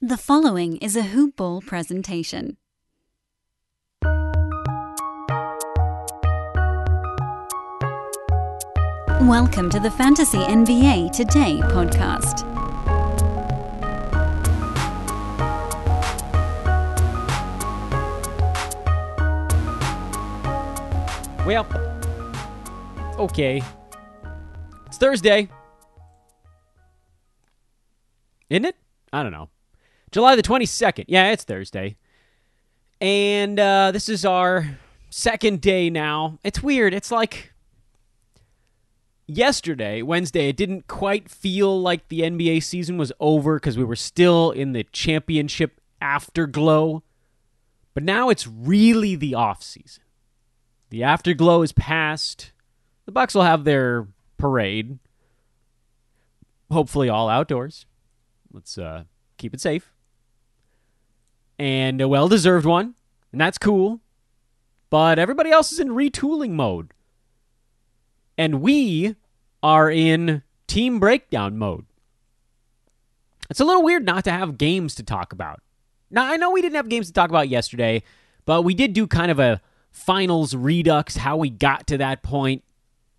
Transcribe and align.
The 0.00 0.16
following 0.16 0.76
is 0.76 0.94
a 0.94 1.02
Hoop 1.02 1.34
Ball 1.34 1.60
presentation. 1.60 2.56
Welcome 9.22 9.68
to 9.70 9.80
the 9.80 9.90
Fantasy 9.90 10.38
NBA 10.38 11.10
Today 11.10 11.58
podcast. 11.64 12.46
Well, 21.44 21.66
okay. 23.18 23.60
It's 24.86 24.96
Thursday. 24.96 25.48
Isn't 28.48 28.64
it? 28.64 28.76
I 29.12 29.24
don't 29.24 29.32
know. 29.32 29.48
July 30.10 30.36
the 30.36 30.42
22nd. 30.42 31.04
Yeah, 31.08 31.30
it's 31.32 31.44
Thursday. 31.44 31.96
And 33.00 33.58
uh, 33.60 33.92
this 33.92 34.08
is 34.08 34.24
our 34.24 34.78
second 35.10 35.60
day 35.60 35.90
now. 35.90 36.38
It's 36.42 36.62
weird. 36.62 36.94
It's 36.94 37.10
like 37.10 37.52
yesterday, 39.26 40.02
Wednesday, 40.02 40.48
it 40.48 40.56
didn't 40.56 40.88
quite 40.88 41.30
feel 41.30 41.80
like 41.80 42.08
the 42.08 42.20
NBA 42.20 42.62
season 42.62 42.98
was 42.98 43.12
over 43.20 43.56
because 43.56 43.78
we 43.78 43.84
were 43.84 43.96
still 43.96 44.50
in 44.50 44.72
the 44.72 44.84
championship 44.84 45.80
afterglow. 46.00 47.02
But 47.94 48.02
now 48.02 48.30
it's 48.30 48.46
really 48.46 49.14
the 49.14 49.34
off 49.34 49.62
season. 49.62 50.02
The 50.90 51.02
afterglow 51.02 51.62
is 51.62 51.72
past. 51.72 52.52
The 53.04 53.12
Bucks 53.12 53.34
will 53.34 53.42
have 53.42 53.64
their 53.64 54.08
parade. 54.38 54.98
Hopefully 56.70 57.08
all 57.08 57.28
outdoors. 57.28 57.86
Let's 58.52 58.78
uh, 58.78 59.04
keep 59.36 59.54
it 59.54 59.60
safe. 59.60 59.92
And 61.58 62.00
a 62.00 62.08
well 62.08 62.28
deserved 62.28 62.66
one. 62.66 62.94
And 63.32 63.40
that's 63.40 63.58
cool. 63.58 64.00
But 64.90 65.18
everybody 65.18 65.50
else 65.50 65.72
is 65.72 65.80
in 65.80 65.88
retooling 65.88 66.50
mode. 66.50 66.92
And 68.36 68.60
we 68.62 69.16
are 69.62 69.90
in 69.90 70.42
team 70.66 71.00
breakdown 71.00 71.58
mode. 71.58 71.84
It's 73.50 73.60
a 73.60 73.64
little 73.64 73.82
weird 73.82 74.04
not 74.04 74.24
to 74.24 74.30
have 74.30 74.58
games 74.58 74.94
to 74.96 75.02
talk 75.02 75.32
about. 75.32 75.60
Now, 76.10 76.26
I 76.30 76.36
know 76.36 76.50
we 76.50 76.62
didn't 76.62 76.76
have 76.76 76.88
games 76.88 77.08
to 77.08 77.12
talk 77.12 77.30
about 77.30 77.48
yesterday, 77.48 78.02
but 78.44 78.62
we 78.62 78.74
did 78.74 78.92
do 78.92 79.06
kind 79.06 79.30
of 79.30 79.38
a 79.38 79.60
finals 79.90 80.54
redux, 80.54 81.16
how 81.16 81.36
we 81.36 81.50
got 81.50 81.86
to 81.88 81.98
that 81.98 82.22
point, 82.22 82.62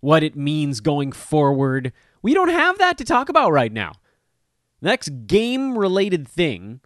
what 0.00 0.22
it 0.22 0.36
means 0.36 0.80
going 0.80 1.12
forward. 1.12 1.92
We 2.22 2.34
don't 2.34 2.48
have 2.48 2.78
that 2.78 2.98
to 2.98 3.04
talk 3.04 3.28
about 3.28 3.52
right 3.52 3.72
now. 3.72 3.92
Next 4.80 5.10
game 5.26 5.76
related 5.76 6.26
thing 6.26 6.80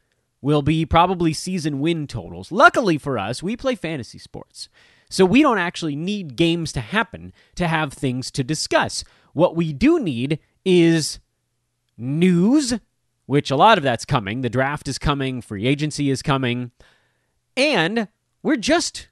will 0.44 0.60
be 0.60 0.84
probably 0.84 1.32
season 1.32 1.80
win 1.80 2.06
totals. 2.06 2.52
Luckily 2.52 2.98
for 2.98 3.18
us, 3.18 3.42
we 3.42 3.56
play 3.56 3.74
fantasy 3.74 4.18
sports. 4.18 4.68
So 5.08 5.24
we 5.24 5.40
don't 5.40 5.56
actually 5.56 5.96
need 5.96 6.36
games 6.36 6.70
to 6.72 6.80
happen 6.80 7.32
to 7.54 7.66
have 7.66 7.94
things 7.94 8.30
to 8.32 8.44
discuss. 8.44 9.04
What 9.32 9.56
we 9.56 9.72
do 9.72 9.98
need 9.98 10.38
is 10.62 11.18
news, 11.96 12.74
which 13.24 13.50
a 13.50 13.56
lot 13.56 13.78
of 13.78 13.84
that's 13.84 14.04
coming. 14.04 14.42
The 14.42 14.50
draft 14.50 14.86
is 14.86 14.98
coming, 14.98 15.40
free 15.40 15.66
agency 15.66 16.10
is 16.10 16.20
coming, 16.20 16.72
and 17.56 18.08
we're 18.42 18.56
just 18.56 19.08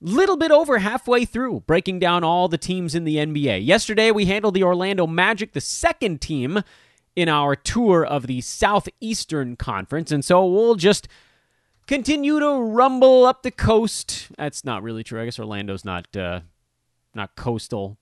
little 0.00 0.36
bit 0.36 0.52
over 0.52 0.78
halfway 0.78 1.24
through 1.24 1.64
breaking 1.66 1.98
down 1.98 2.22
all 2.22 2.46
the 2.46 2.58
teams 2.58 2.94
in 2.94 3.02
the 3.02 3.16
NBA. 3.16 3.66
Yesterday 3.66 4.12
we 4.12 4.26
handled 4.26 4.54
the 4.54 4.62
Orlando 4.62 5.08
Magic, 5.08 5.52
the 5.52 5.60
second 5.60 6.20
team 6.20 6.62
in 7.16 7.28
our 7.28 7.56
tour 7.56 8.04
of 8.04 8.26
the 8.26 8.42
Southeastern 8.42 9.56
Conference, 9.56 10.12
and 10.12 10.24
so 10.24 10.46
we'll 10.46 10.76
just 10.76 11.08
continue 11.86 12.38
to 12.38 12.52
rumble 12.60 13.24
up 13.24 13.42
the 13.42 13.50
coast. 13.50 14.28
That's 14.36 14.64
not 14.64 14.82
really 14.82 15.02
true. 15.02 15.20
I 15.20 15.24
guess 15.24 15.38
Orlando's 15.38 15.84
not 15.84 16.14
uh, 16.16 16.40
not 17.14 17.34
coastal. 17.34 17.96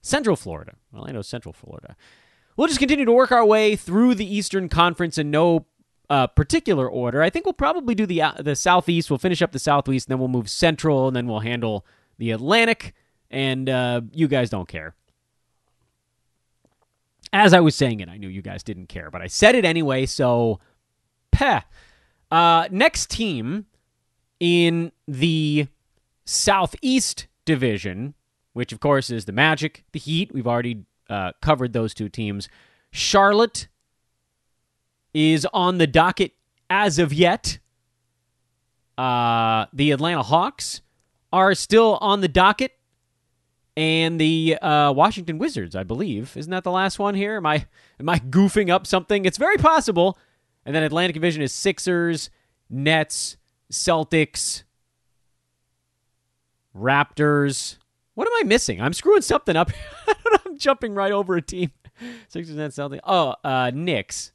Central 0.00 0.36
Florida. 0.36 0.74
Orlando's 0.94 1.28
Central 1.28 1.52
Florida. 1.52 1.96
We'll 2.56 2.68
just 2.68 2.78
continue 2.78 3.04
to 3.04 3.12
work 3.12 3.32
our 3.32 3.44
way 3.44 3.76
through 3.76 4.14
the 4.14 4.34
Eastern 4.34 4.68
Conference 4.68 5.18
in 5.18 5.30
no 5.30 5.66
uh, 6.08 6.26
particular 6.28 6.88
order. 6.88 7.20
I 7.22 7.28
think 7.28 7.44
we'll 7.44 7.52
probably 7.52 7.94
do 7.94 8.06
the 8.06 8.22
uh, 8.22 8.32
the 8.38 8.56
Southeast. 8.56 9.10
We'll 9.10 9.18
finish 9.18 9.42
up 9.42 9.52
the 9.52 9.58
Southeast, 9.58 10.06
and 10.06 10.12
then 10.12 10.18
we'll 10.18 10.28
move 10.28 10.48
Central, 10.48 11.08
and 11.08 11.14
then 11.16 11.26
we'll 11.26 11.40
handle 11.40 11.84
the 12.18 12.30
Atlantic. 12.30 12.94
And 13.30 13.68
uh, 13.68 14.02
you 14.12 14.28
guys 14.28 14.48
don't 14.48 14.68
care. 14.68 14.94
As 17.32 17.52
I 17.52 17.60
was 17.60 17.74
saying 17.74 18.00
it, 18.00 18.08
I 18.08 18.16
knew 18.16 18.28
you 18.28 18.42
guys 18.42 18.62
didn't 18.62 18.86
care, 18.86 19.10
but 19.10 19.22
I 19.22 19.26
said 19.26 19.54
it 19.54 19.64
anyway. 19.64 20.06
So, 20.06 20.60
peh. 21.32 21.60
Uh, 22.30 22.68
next 22.70 23.10
team 23.10 23.66
in 24.40 24.92
the 25.06 25.68
Southeast 26.24 27.26
Division, 27.44 28.14
which 28.52 28.72
of 28.72 28.80
course 28.80 29.10
is 29.10 29.24
the 29.24 29.32
Magic, 29.32 29.84
the 29.92 29.98
Heat. 29.98 30.32
We've 30.32 30.46
already 30.46 30.84
uh, 31.08 31.32
covered 31.40 31.72
those 31.72 31.94
two 31.94 32.08
teams. 32.08 32.48
Charlotte 32.90 33.68
is 35.14 35.46
on 35.52 35.78
the 35.78 35.86
docket 35.86 36.32
as 36.68 36.98
of 36.98 37.12
yet. 37.12 37.58
Uh, 38.98 39.66
the 39.72 39.90
Atlanta 39.90 40.22
Hawks 40.22 40.80
are 41.32 41.54
still 41.54 41.98
on 42.00 42.20
the 42.20 42.28
docket. 42.28 42.72
And 43.76 44.18
the 44.18 44.56
uh, 44.62 44.92
Washington 44.92 45.38
Wizards, 45.38 45.76
I 45.76 45.82
believe, 45.82 46.34
isn't 46.36 46.50
that 46.50 46.64
the 46.64 46.70
last 46.70 46.98
one 46.98 47.14
here? 47.14 47.36
Am 47.36 47.44
I 47.44 47.66
am 48.00 48.08
I 48.08 48.18
goofing 48.18 48.70
up 48.70 48.86
something? 48.86 49.26
It's 49.26 49.36
very 49.36 49.58
possible. 49.58 50.18
And 50.64 50.74
then 50.74 50.82
Atlantic 50.82 51.14
Division 51.14 51.42
is 51.42 51.52
Sixers, 51.52 52.30
Nets, 52.70 53.36
Celtics, 53.70 54.64
Raptors. 56.74 57.76
What 58.14 58.26
am 58.26 58.32
I 58.40 58.44
missing? 58.44 58.80
I'm 58.80 58.94
screwing 58.94 59.22
something 59.22 59.56
up. 59.56 59.70
I'm 60.46 60.56
jumping 60.56 60.94
right 60.94 61.12
over 61.12 61.36
a 61.36 61.42
team. 61.42 61.70
Sixers, 62.28 62.56
Nets, 62.56 62.76
Celtics. 62.76 63.00
Oh, 63.04 63.34
uh, 63.44 63.70
Knicks. 63.74 64.32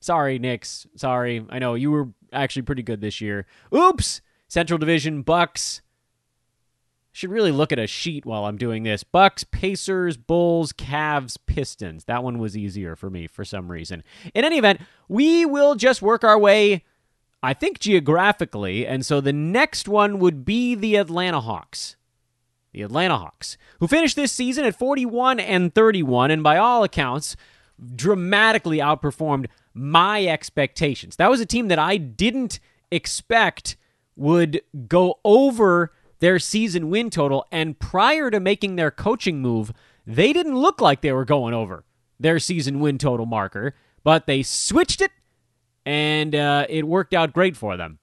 Sorry, 0.00 0.40
Knicks. 0.40 0.86
Sorry. 0.96 1.46
I 1.48 1.60
know 1.60 1.74
you 1.74 1.92
were 1.92 2.08
actually 2.32 2.62
pretty 2.62 2.82
good 2.82 3.00
this 3.00 3.20
year. 3.20 3.46
Oops. 3.74 4.20
Central 4.48 4.78
Division, 4.78 5.22
Bucks. 5.22 5.80
Should 7.14 7.30
really 7.30 7.52
look 7.52 7.72
at 7.72 7.78
a 7.78 7.86
sheet 7.86 8.24
while 8.24 8.46
I'm 8.46 8.56
doing 8.56 8.84
this. 8.84 9.04
Bucks, 9.04 9.44
Pacers, 9.44 10.16
Bulls, 10.16 10.72
Cavs, 10.72 11.36
Pistons. 11.44 12.04
That 12.04 12.24
one 12.24 12.38
was 12.38 12.56
easier 12.56 12.96
for 12.96 13.10
me 13.10 13.26
for 13.26 13.44
some 13.44 13.70
reason. 13.70 14.02
In 14.34 14.46
any 14.46 14.56
event, 14.56 14.80
we 15.08 15.44
will 15.44 15.74
just 15.74 16.00
work 16.00 16.24
our 16.24 16.38
way, 16.38 16.84
I 17.42 17.52
think, 17.52 17.80
geographically. 17.80 18.86
And 18.86 19.04
so 19.04 19.20
the 19.20 19.32
next 19.32 19.88
one 19.88 20.20
would 20.20 20.46
be 20.46 20.74
the 20.74 20.96
Atlanta 20.96 21.40
Hawks. 21.40 21.96
The 22.72 22.80
Atlanta 22.80 23.18
Hawks, 23.18 23.58
who 23.80 23.86
finished 23.86 24.16
this 24.16 24.32
season 24.32 24.64
at 24.64 24.78
41 24.78 25.38
and 25.38 25.74
31, 25.74 26.30
and 26.30 26.42
by 26.42 26.56
all 26.56 26.82
accounts, 26.82 27.36
dramatically 27.94 28.78
outperformed 28.78 29.48
my 29.74 30.24
expectations. 30.24 31.16
That 31.16 31.28
was 31.28 31.40
a 31.40 31.46
team 31.46 31.68
that 31.68 31.78
I 31.78 31.98
didn't 31.98 32.58
expect 32.90 33.76
would 34.16 34.62
go 34.88 35.18
over 35.24 35.92
their 36.22 36.38
season 36.38 36.88
win 36.88 37.10
total. 37.10 37.44
And 37.50 37.76
prior 37.78 38.30
to 38.30 38.38
making 38.38 38.76
their 38.76 38.92
coaching 38.92 39.42
move, 39.42 39.72
they 40.06 40.32
didn't 40.32 40.56
look 40.56 40.80
like 40.80 41.00
they 41.00 41.12
were 41.12 41.24
going 41.24 41.52
over 41.52 41.84
their 42.20 42.38
season 42.38 42.78
win 42.78 42.96
total 42.96 43.26
marker, 43.26 43.74
but 44.04 44.26
they 44.26 44.44
switched 44.44 45.00
it 45.00 45.10
and 45.84 46.36
uh, 46.36 46.64
it 46.68 46.86
worked 46.86 47.12
out 47.12 47.32
great 47.32 47.56
for 47.56 47.76
them 47.76 47.98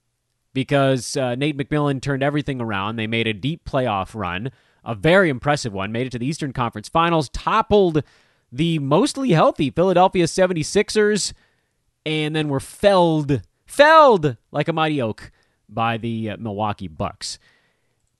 because 0.54 1.16
uh, 1.16 1.36
Nate 1.36 1.58
McMillan 1.58 2.02
turned 2.02 2.22
everything 2.22 2.60
around. 2.60 2.98
They 2.98 3.08
made 3.08 3.26
a 3.26 3.34
deep 3.34 3.64
playoff 3.64 4.14
run, 4.14 4.52
a 4.84 4.96
very 4.96 5.30
impressive 5.30 5.72
one, 5.72 5.94
made 5.94 6.08
it 6.08 6.12
to 6.12 6.20
the 6.20 6.28
Eastern 6.28 6.52
Conference 6.52 6.90
Finals, 6.90 7.30
toppled 7.30 8.04
the 8.52 8.80
mostly 8.80 9.30
healthy 9.30 9.70
Philadelphia 9.70 10.26
76ers, 10.26 11.32
and 12.06 12.36
then 12.36 12.50
were 12.50 12.60
felled, 12.60 13.44
felled 13.66 14.36
like 14.52 14.68
a 14.68 14.74
mighty 14.74 15.02
oak 15.02 15.32
by 15.70 15.96
the 15.96 16.32
uh, 16.32 16.38
Milwaukee 16.38 16.90
Bucks. 16.90 17.40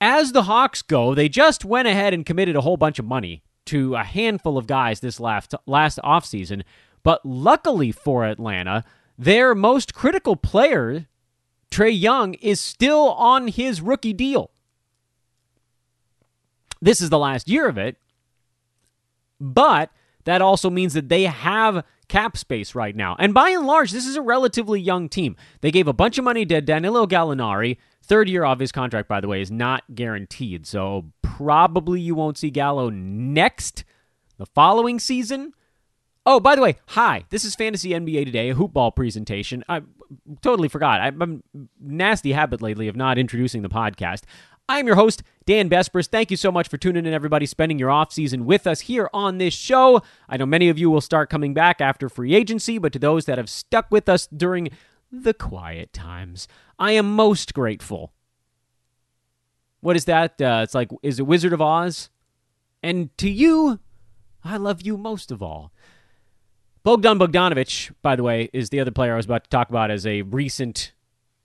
As 0.00 0.32
the 0.32 0.44
Hawks 0.44 0.80
go, 0.82 1.14
they 1.14 1.28
just 1.28 1.64
went 1.64 1.86
ahead 1.86 2.14
and 2.14 2.24
committed 2.24 2.56
a 2.56 2.62
whole 2.62 2.78
bunch 2.78 2.98
of 2.98 3.04
money 3.04 3.42
to 3.66 3.94
a 3.94 4.02
handful 4.02 4.56
of 4.56 4.66
guys 4.66 5.00
this 5.00 5.20
last 5.20 5.54
last 5.66 5.98
offseason. 6.02 6.62
But 7.02 7.24
luckily 7.24 7.92
for 7.92 8.24
Atlanta, 8.24 8.84
their 9.18 9.54
most 9.54 9.94
critical 9.94 10.36
player, 10.36 11.06
Trae 11.70 11.98
Young, 11.98 12.34
is 12.34 12.60
still 12.60 13.10
on 13.12 13.48
his 13.48 13.80
rookie 13.80 14.14
deal. 14.14 14.50
This 16.80 17.02
is 17.02 17.10
the 17.10 17.18
last 17.18 17.48
year 17.48 17.68
of 17.68 17.76
it, 17.76 17.96
but 19.38 19.90
that 20.24 20.42
also 20.42 20.70
means 20.70 20.94
that 20.94 21.08
they 21.08 21.24
have 21.24 21.84
cap 22.08 22.36
space 22.36 22.74
right 22.74 22.94
now. 22.94 23.16
And 23.18 23.32
by 23.32 23.50
and 23.50 23.66
large, 23.66 23.92
this 23.92 24.06
is 24.06 24.16
a 24.16 24.22
relatively 24.22 24.80
young 24.80 25.08
team. 25.08 25.36
They 25.60 25.70
gave 25.70 25.88
a 25.88 25.92
bunch 25.92 26.18
of 26.18 26.24
money 26.24 26.44
to 26.46 26.60
Danilo 26.60 27.06
Gallinari. 27.06 27.78
Third 28.02 28.28
year 28.28 28.44
of 28.44 28.58
his 28.58 28.72
contract, 28.72 29.08
by 29.08 29.20
the 29.20 29.28
way, 29.28 29.40
is 29.40 29.50
not 29.50 29.84
guaranteed. 29.94 30.66
So 30.66 31.06
probably 31.22 32.00
you 32.00 32.14
won't 32.14 32.38
see 32.38 32.50
Gallo 32.50 32.90
next, 32.90 33.84
the 34.36 34.46
following 34.46 34.98
season. 34.98 35.52
Oh, 36.26 36.40
by 36.40 36.54
the 36.54 36.62
way, 36.62 36.76
hi. 36.88 37.24
This 37.30 37.44
is 37.44 37.54
Fantasy 37.54 37.90
NBA 37.90 38.26
Today, 38.26 38.50
a 38.50 38.54
hoopball 38.54 38.94
presentation. 38.94 39.64
I 39.68 39.82
totally 40.42 40.68
forgot. 40.68 41.00
I'm 41.00 41.42
nasty 41.80 42.32
habit 42.32 42.60
lately 42.60 42.88
of 42.88 42.96
not 42.96 43.16
introducing 43.16 43.62
the 43.62 43.68
podcast. 43.68 44.22
I'm 44.70 44.86
your 44.86 44.94
host, 44.94 45.24
Dan 45.46 45.68
Besbris. 45.68 46.06
Thank 46.06 46.30
you 46.30 46.36
so 46.36 46.52
much 46.52 46.68
for 46.68 46.76
tuning 46.76 47.04
in, 47.04 47.12
everybody, 47.12 47.44
spending 47.44 47.76
your 47.76 47.90
off 47.90 48.12
season 48.12 48.44
with 48.44 48.68
us 48.68 48.82
here 48.82 49.10
on 49.12 49.38
this 49.38 49.52
show. 49.52 50.00
I 50.28 50.36
know 50.36 50.46
many 50.46 50.68
of 50.68 50.78
you 50.78 50.88
will 50.88 51.00
start 51.00 51.28
coming 51.28 51.52
back 51.54 51.80
after 51.80 52.08
free 52.08 52.36
agency, 52.36 52.78
but 52.78 52.92
to 52.92 53.00
those 53.00 53.24
that 53.24 53.36
have 53.36 53.50
stuck 53.50 53.90
with 53.90 54.08
us 54.08 54.28
during 54.28 54.70
the 55.10 55.34
quiet 55.34 55.92
times, 55.92 56.46
I 56.78 56.92
am 56.92 57.16
most 57.16 57.52
grateful. 57.52 58.12
What 59.80 59.96
is 59.96 60.04
that? 60.04 60.40
Uh, 60.40 60.60
it's 60.62 60.74
like, 60.74 60.92
is 61.02 61.18
it 61.18 61.26
Wizard 61.26 61.52
of 61.52 61.60
Oz? 61.60 62.08
And 62.80 63.10
to 63.18 63.28
you, 63.28 63.80
I 64.44 64.56
love 64.56 64.82
you 64.82 64.96
most 64.96 65.32
of 65.32 65.42
all. 65.42 65.72
Bogdan 66.84 67.18
Bogdanovic, 67.18 67.90
by 68.02 68.14
the 68.14 68.22
way, 68.22 68.48
is 68.52 68.70
the 68.70 68.78
other 68.78 68.92
player 68.92 69.14
I 69.14 69.16
was 69.16 69.26
about 69.26 69.42
to 69.42 69.50
talk 69.50 69.68
about 69.68 69.90
as 69.90 70.06
a 70.06 70.22
recent 70.22 70.92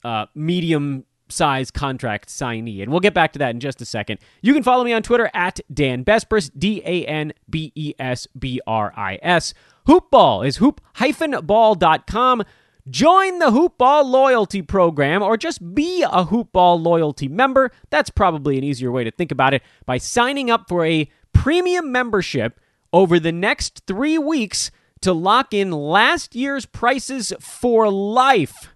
uh, 0.03 0.27
medium 0.35 1.05
size 1.29 1.71
contract 1.71 2.29
signee. 2.29 2.81
And 2.81 2.91
we'll 2.91 2.99
get 2.99 3.13
back 3.13 3.33
to 3.33 3.39
that 3.39 3.51
in 3.51 3.59
just 3.59 3.81
a 3.81 3.85
second. 3.85 4.19
You 4.41 4.53
can 4.53 4.63
follow 4.63 4.83
me 4.83 4.93
on 4.93 5.03
Twitter 5.03 5.29
at 5.33 5.59
Dan 5.73 6.03
Besbris, 6.03 6.51
D 6.57 6.81
A 6.85 7.05
N 7.05 7.33
B 7.49 7.71
E 7.75 7.93
S 7.99 8.27
B 8.37 8.61
R 8.67 8.93
I 8.95 9.19
S. 9.21 9.53
Hoopball 9.87 10.45
is 10.45 10.57
hoop-ball.com. 10.57 12.43
Join 12.89 13.39
the 13.39 13.47
Hoopball 13.47 14.05
loyalty 14.05 14.61
program 14.61 15.23
or 15.23 15.37
just 15.37 15.73
be 15.73 16.03
a 16.03 16.25
Hoopball 16.25 16.83
loyalty 16.83 17.27
member. 17.27 17.71
That's 17.89 18.11
probably 18.11 18.57
an 18.57 18.63
easier 18.63 18.91
way 18.91 19.03
to 19.03 19.11
think 19.11 19.31
about 19.31 19.55
it 19.55 19.63
by 19.85 19.97
signing 19.97 20.51
up 20.51 20.67
for 20.69 20.85
a 20.85 21.09
premium 21.33 21.91
membership 21.91 22.59
over 22.93 23.19
the 23.19 23.31
next 23.31 23.83
three 23.87 24.17
weeks 24.19 24.69
to 25.01 25.13
lock 25.13 25.53
in 25.53 25.71
last 25.71 26.35
year's 26.35 26.65
prices 26.65 27.33
for 27.39 27.89
life. 27.89 28.69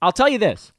I'll 0.00 0.12
tell 0.12 0.28
you 0.28 0.38
this. 0.38 0.72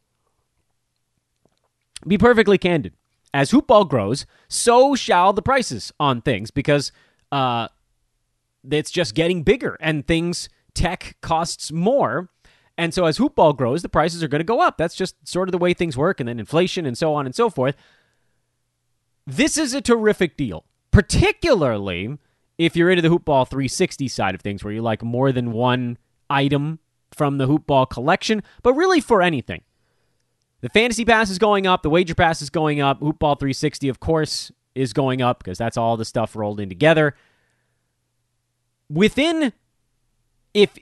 Be 2.08 2.18
perfectly 2.18 2.58
candid. 2.58 2.94
As 3.34 3.52
hoopball 3.52 3.90
grows, 3.90 4.26
so 4.48 4.96
shall 4.96 5.34
the 5.34 5.42
prices 5.42 5.92
on 6.00 6.22
things 6.22 6.52
because 6.52 6.92
uh, 7.32 7.68
it's 8.72 8.92
just 8.92 9.14
getting 9.14 9.44
bigger 9.44 9.78
and 9.82 10.08
things 10.08 10.48
tech 10.74 11.18
costs 11.22 11.72
more. 11.72 12.30
And 12.78 12.94
so 12.94 13.06
as 13.06 13.18
hoopball 13.18 13.58
grows, 13.58 13.82
the 13.82 13.90
prices 13.90 14.24
are 14.24 14.28
going 14.28 14.40
to 14.40 14.46
go 14.46 14.62
up. 14.62 14.78
That's 14.78 14.96
just 14.96 15.16
sort 15.28 15.48
of 15.48 15.52
the 15.52 15.58
way 15.58 15.74
things 15.74 15.98
work, 15.98 16.20
and 16.20 16.30
then 16.30 16.40
inflation 16.40 16.86
and 16.86 16.98
so 16.98 17.14
on 17.14 17.26
and 17.26 17.34
so 17.34 17.50
forth. 17.50 17.76
This 19.26 19.58
is 19.58 19.74
a 19.74 19.82
terrific 19.82 20.38
deal, 20.38 20.66
particularly 20.92 22.18
if 22.58 22.76
you're 22.76 22.92
into 22.92 23.02
the 23.02 23.10
Hoopball 23.10 23.50
360 23.50 24.08
side 24.08 24.36
of 24.36 24.42
things, 24.42 24.64
where 24.64 24.74
you 24.74 24.82
like 24.82 25.04
more 25.04 25.32
than 25.32 25.52
one 25.52 25.98
item 26.30 26.80
from 27.14 27.38
the 27.38 27.48
Hoopball 27.48 27.90
collection, 27.90 28.44
but 28.62 28.74
really 28.74 29.02
for 29.02 29.22
anything. 29.22 29.62
The 30.62 30.70
fantasy 30.70 31.06
pass 31.06 31.30
is 31.30 31.38
going 31.38 31.68
up, 31.68 31.84
the 31.84 31.90
wager 31.90 32.16
pass 32.16 32.42
is 32.42 32.50
going 32.50 32.82
up, 32.82 33.00
Hoopball 33.00 33.40
360, 33.40 33.90
of 33.90 34.00
course, 34.00 34.52
is 34.74 34.94
going 34.94 35.22
up 35.22 35.40
because 35.40 35.58
that's 35.58 35.78
all 35.78 35.98
the 35.98 36.06
stuff 36.06 36.36
rolled 36.36 36.60
in 36.60 36.70
together. 36.70 37.16
Within, 38.90 39.54
if 40.54 40.76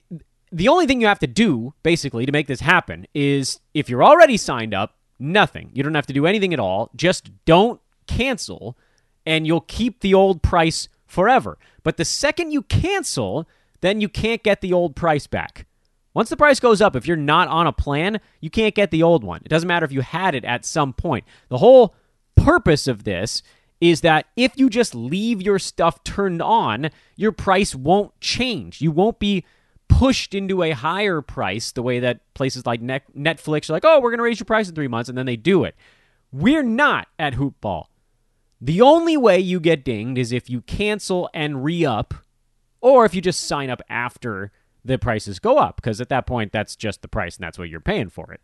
the 0.52 0.68
only 0.68 0.86
thing 0.86 1.02
you 1.02 1.08
have 1.08 1.20
to 1.20 1.28
do 1.28 1.74
basically 1.84 2.26
to 2.26 2.32
make 2.32 2.48
this 2.48 2.60
happen 2.60 3.08
is 3.14 3.60
if 3.74 3.90
you're 3.90 4.04
already 4.04 4.38
signed 4.38 4.74
up, 4.74 4.96
nothing. 5.20 5.70
You 5.74 5.84
don't 5.84 5.96
have 5.96 6.08
to 6.08 6.14
do 6.14 6.26
anything 6.26 6.54
at 6.54 6.60
all. 6.60 6.92
Just 6.96 7.32
don't 7.46 7.82
cancel, 8.08 8.78
and 9.26 9.48
you'll 9.48 9.62
keep 9.62 10.02
the 10.02 10.14
old 10.14 10.44
price 10.44 10.90
forever. 11.08 11.58
But 11.84 11.98
the 11.98 12.06
second 12.06 12.52
you 12.52 12.64
cancel, 12.64 13.48
then 13.82 14.02
you 14.02 14.10
can't 14.10 14.44
get 14.44 14.62
the 14.62 14.74
old 14.74 14.96
price 14.96 15.28
back. 15.28 15.66
Once 16.14 16.30
the 16.30 16.38
price 16.38 16.60
goes 16.60 16.82
up, 16.82 16.96
if 16.96 17.08
you're 17.08 17.18
not 17.18 17.48
on 17.48 17.66
a 17.66 17.74
plan, 17.74 18.20
you 18.40 18.50
can't 18.50 18.76
get 18.76 18.92
the 18.92 19.02
old 19.02 19.24
one. 19.24 19.42
It 19.44 19.50
doesn't 19.50 19.68
matter 19.68 19.86
if 19.86 19.92
you 19.92 20.02
had 20.02 20.36
it 20.36 20.46
at 20.46 20.66
some 20.66 20.94
point. 20.94 21.26
The 21.50 21.58
whole 21.58 21.96
purpose 22.36 22.88
of 22.88 23.04
this 23.04 23.42
is 23.82 24.02
that 24.02 24.28
if 24.36 24.54
you 24.56 24.70
just 24.70 24.96
leave 24.96 25.42
your 25.42 25.60
stuff 25.60 26.04
turned 26.04 26.42
on, 26.42 26.90
your 27.16 27.32
price 27.32 27.76
won't 27.76 28.18
change. 28.22 28.80
You 28.80 28.92
won't 28.92 29.20
be 29.20 29.44
pushed 29.90 30.34
into 30.34 30.64
a 30.64 30.72
higher 30.72 31.22
price 31.22 31.72
the 31.72 31.84
way 31.84 32.00
that 32.00 32.22
places 32.34 32.66
like 32.66 32.82
Netflix 32.82 33.70
are 33.70 33.74
like, 33.74 33.86
oh, 33.86 34.00
we're 34.00 34.10
going 34.10 34.20
to 34.20 34.24
raise 34.24 34.40
your 34.40 34.46
price 34.46 34.70
in 34.70 34.76
three 34.76 34.88
months, 34.88 35.10
and 35.10 35.18
then 35.18 35.26
they 35.26 35.36
do 35.36 35.64
it. 35.64 35.76
We're 36.32 36.64
not 36.64 37.08
at 37.20 37.34
Hoopball. 37.34 37.86
The 38.62 38.82
only 38.82 39.18
way 39.18 39.40
you 39.40 39.60
get 39.60 39.84
dinged 39.84 40.18
is 40.18 40.32
if 40.32 40.50
you 40.50 40.62
cancel 40.62 41.30
and 41.34 41.64
re 41.64 41.86
up, 41.86 42.14
or 42.80 43.04
if 43.06 43.14
you 43.14 43.22
just 43.22 43.42
sign 43.42 43.70
up 43.70 43.82
after 43.90 44.52
the 44.86 44.98
prices 44.98 45.40
go 45.40 45.58
up, 45.58 45.78
because 45.78 46.02
at 46.02 46.10
that 46.10 46.26
point, 46.26 46.52
that's 46.52 46.76
just 46.76 47.02
the 47.02 47.08
price 47.08 47.38
and 47.38 47.44
that's 47.44 47.58
what 47.58 47.70
you're 47.70 47.80
paying 47.80 48.10
for 48.10 48.32
it. 48.34 48.42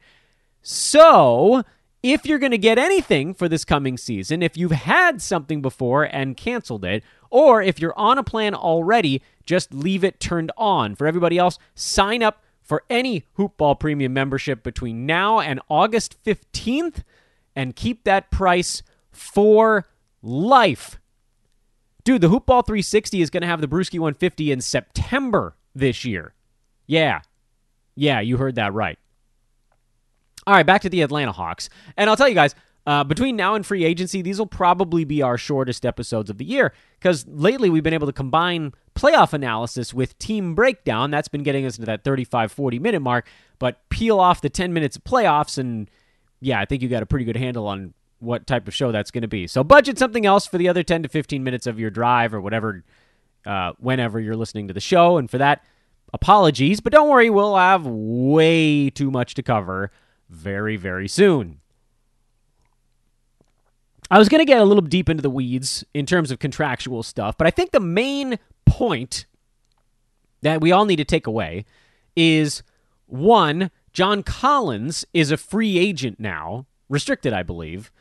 So, 0.62 1.64
if 2.02 2.26
you're 2.26 2.40
going 2.40 2.52
to 2.52 2.58
get 2.58 2.78
anything 2.78 3.34
for 3.34 3.50
this 3.50 3.66
coming 3.66 3.98
season, 3.98 4.42
if 4.42 4.56
you've 4.56 4.72
had 4.72 5.22
something 5.22 5.62
before 5.62 6.04
and 6.04 6.38
canceled 6.38 6.86
it, 6.86 7.04
or 7.30 7.62
if 7.62 7.80
you're 7.80 7.98
on 7.98 8.18
a 8.18 8.24
plan 8.24 8.56
already, 8.56 9.22
just 9.46 9.74
leave 9.74 10.04
it 10.04 10.20
turned 10.20 10.52
on. 10.58 10.96
For 10.96 11.08
everybody 11.08 11.38
else, 11.38 11.60
sign 11.76 12.24
up 12.24 12.42
for 12.62 12.84
any 12.90 13.26
Hoopball 13.38 13.80
Premium 13.80 14.14
membership 14.14 14.64
between 14.64 15.06
now 15.06 15.40
and 15.40 15.60
August 15.70 16.24
15th 16.24 17.04
and 17.56 17.76
keep 17.76 18.04
that 18.04 18.32
price 18.32 18.84
for 19.12 19.88
life. 20.22 21.00
Dude, 22.04 22.22
the 22.22 22.30
Hoopball 22.30 22.66
360 22.66 23.22
is 23.22 23.30
going 23.30 23.42
to 23.42 23.48
have 23.48 23.62
the 23.62 23.68
Brewski 23.68 24.00
150 24.00 24.52
in 24.52 24.62
September 24.62 25.56
this 25.80 26.06
year. 26.06 26.34
Yeah. 26.88 27.22
Yeah, 27.96 28.20
you 28.20 28.38
heard 28.38 28.56
that 28.56 28.74
right. 28.74 28.98
All 30.48 30.54
right, 30.54 30.66
back 30.66 30.82
to 30.82 30.90
the 30.90 31.02
Atlanta 31.02 31.32
Hawks. 31.32 31.70
And 31.98 32.10
I'll 32.10 32.16
tell 32.16 32.30
you 32.30 32.36
guys, 32.36 32.56
uh, 32.88 33.04
between 33.04 33.36
now 33.36 33.56
and 33.56 33.66
free 33.66 33.84
agency, 33.84 34.22
these 34.22 34.40
will 34.40 34.48
probably 34.48 35.04
be 35.04 35.22
our 35.22 35.38
shortest 35.38 35.86
episodes 35.86 36.30
of 36.30 36.38
the 36.38 36.46
year 36.46 36.74
because 37.00 37.28
lately 37.28 37.70
we've 37.70 37.84
been 37.84 37.94
able 37.94 38.08
to 38.08 38.14
combine 38.14 38.74
playoff 38.96 39.34
analysis 39.34 39.94
with 39.94 40.18
team 40.18 40.56
breakdown. 40.56 41.12
That's 41.12 41.28
been 41.28 41.44
getting 41.44 41.66
us 41.66 41.78
into 41.78 41.86
that 41.86 42.04
35, 42.04 42.52
40 42.52 42.80
minute 42.80 43.02
mark. 43.02 43.28
But 43.60 43.88
peel 43.90 44.20
off 44.20 44.42
the 44.42 44.50
10 44.50 44.74
minutes 44.74 44.96
of 44.96 45.04
playoffs, 45.04 45.58
and 45.58 45.90
yeah, 46.40 46.60
I 46.60 46.66
think 46.66 46.82
you 46.82 46.90
got 46.90 47.04
a 47.04 47.06
pretty 47.06 47.26
good 47.26 47.38
handle 47.38 47.68
on 47.68 47.94
what 48.20 48.48
type 48.48 48.68
of 48.68 48.74
show 48.74 48.92
that's 48.92 49.12
going 49.12 49.22
to 49.22 49.28
be. 49.28 49.48
So 49.48 49.64
budget 49.64 50.00
something 50.00 50.26
else 50.26 50.48
for 50.48 50.58
the 50.58 50.68
other 50.68 50.84
10 50.84 51.04
to 51.04 51.10
15 51.10 51.44
minutes 51.44 51.68
of 51.68 51.80
your 51.80 51.90
drive 51.90 52.34
or 52.34 52.42
whatever, 52.42 52.84
uh, 53.46 53.74
whenever 53.80 54.20
you're 54.20 54.36
listening 54.36 54.68
to 54.68 54.74
the 54.74 54.80
show. 54.80 55.18
And 55.18 55.30
for 55.30 55.38
that, 55.38 55.64
apologies. 56.14 56.80
But 56.80 56.94
don't 56.94 57.10
worry, 57.10 57.30
we'll 57.30 57.56
have 57.56 57.86
way 57.86 58.90
too 58.90 59.12
much 59.12 59.34
to 59.36 59.44
cover 59.44 59.92
very, 60.30 60.78
very 60.78 61.08
soon. 61.08 61.60
I 64.12 64.18
was 64.18 64.28
going 64.28 64.40
to 64.40 64.46
get 64.46 64.60
a 64.60 64.66
little 64.66 64.82
deep 64.82 65.08
into 65.08 65.22
the 65.22 65.30
weeds 65.30 65.84
in 65.94 66.06
terms 66.06 66.32
of 66.32 66.40
contractual 66.40 67.04
stuff, 67.04 67.38
but 67.38 67.46
I 67.46 67.52
think 67.52 67.72
the 67.72 67.80
main 67.80 68.40
point 68.66 69.26
that 70.42 70.62
we 70.62 70.72
all 70.72 70.86
need 70.86 70.96
to 70.96 71.06
take 71.06 71.28
away 71.28 71.66
is 72.16 72.64
one, 73.06 73.70
John 73.94 74.24
Collins 74.24 75.06
is 75.14 75.32
a 75.32 75.38
free 75.38 75.78
agent 75.78 76.20
now, 76.20 76.66
restricted, 76.90 77.34
I 77.34 77.44
believe. 77.44 77.92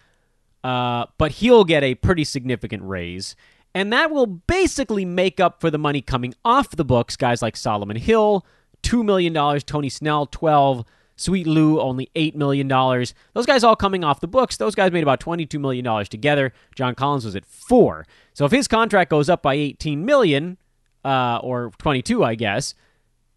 Uh, 0.65 1.07
but 1.19 1.33
he'll 1.33 1.65
get 1.65 1.83
a 1.83 1.95
pretty 1.95 2.25
significant 2.25 2.83
raise. 2.85 3.37
And 3.79 3.93
that 3.93 4.11
will 4.11 4.27
basically 4.27 5.05
make 5.05 5.39
up 5.39 5.61
for 5.61 5.71
the 5.71 5.79
money 5.79 6.01
coming 6.01 6.35
off 6.45 6.71
the 6.71 6.85
books. 6.85 7.17
Guys 7.17 7.43
like 7.43 7.57
Solomon 7.57 7.97
Hill, 7.97 8.45
$2 8.83 9.05
million. 9.05 9.33
Tony 9.61 9.89
Snell, 9.89 10.27
12 10.27 10.85
Sweet 11.15 11.47
Lou, 11.47 11.81
only 11.81 12.11
$8 12.17 12.35
million. 12.35 12.67
Those 12.67 13.47
guys 13.47 13.63
all 13.63 13.77
coming 13.77 14.03
off 14.03 14.19
the 14.19 14.27
books. 14.27 14.57
Those 14.57 14.75
guys 14.75 14.91
made 14.91 15.05
about 15.05 15.21
$22 15.21 15.61
million 15.61 16.05
together. 16.07 16.53
John 16.75 16.97
Collins 16.97 17.25
was 17.25 17.37
at 17.37 17.47
4 17.47 18.05
So 18.35 18.45
if 18.45 18.51
his 18.51 18.67
contract 18.67 19.13
goes 19.13 19.29
up 19.29 19.43
by 19.43 19.55
18 19.55 20.05
million, 20.05 20.59
uh, 21.05 21.39
or 21.45 21.71
22 21.79 22.25
I 22.25 22.35
guess, 22.35 22.75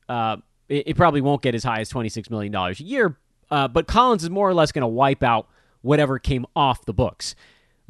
uh, 0.10 0.38
it, 0.68 0.88
it, 0.88 0.98
probably 0.98 1.22
won't 1.22 1.44
get 1.44 1.54
as 1.54 1.64
high 1.64 1.82
as 1.82 1.92
$26 1.92 2.32
million 2.32 2.56
a 2.56 2.72
year. 2.78 3.16
Uh, 3.52 3.68
but 3.68 3.86
Collins 3.86 4.24
is 4.24 4.32
more 4.32 4.50
or 4.50 4.56
less 4.56 4.72
going 4.72 4.82
to 4.82 4.88
wipe 4.88 5.22
out 5.22 5.50
whatever 5.84 6.18
came 6.18 6.48
off 6.56 6.84
the 6.86 6.94
books. 6.94 7.36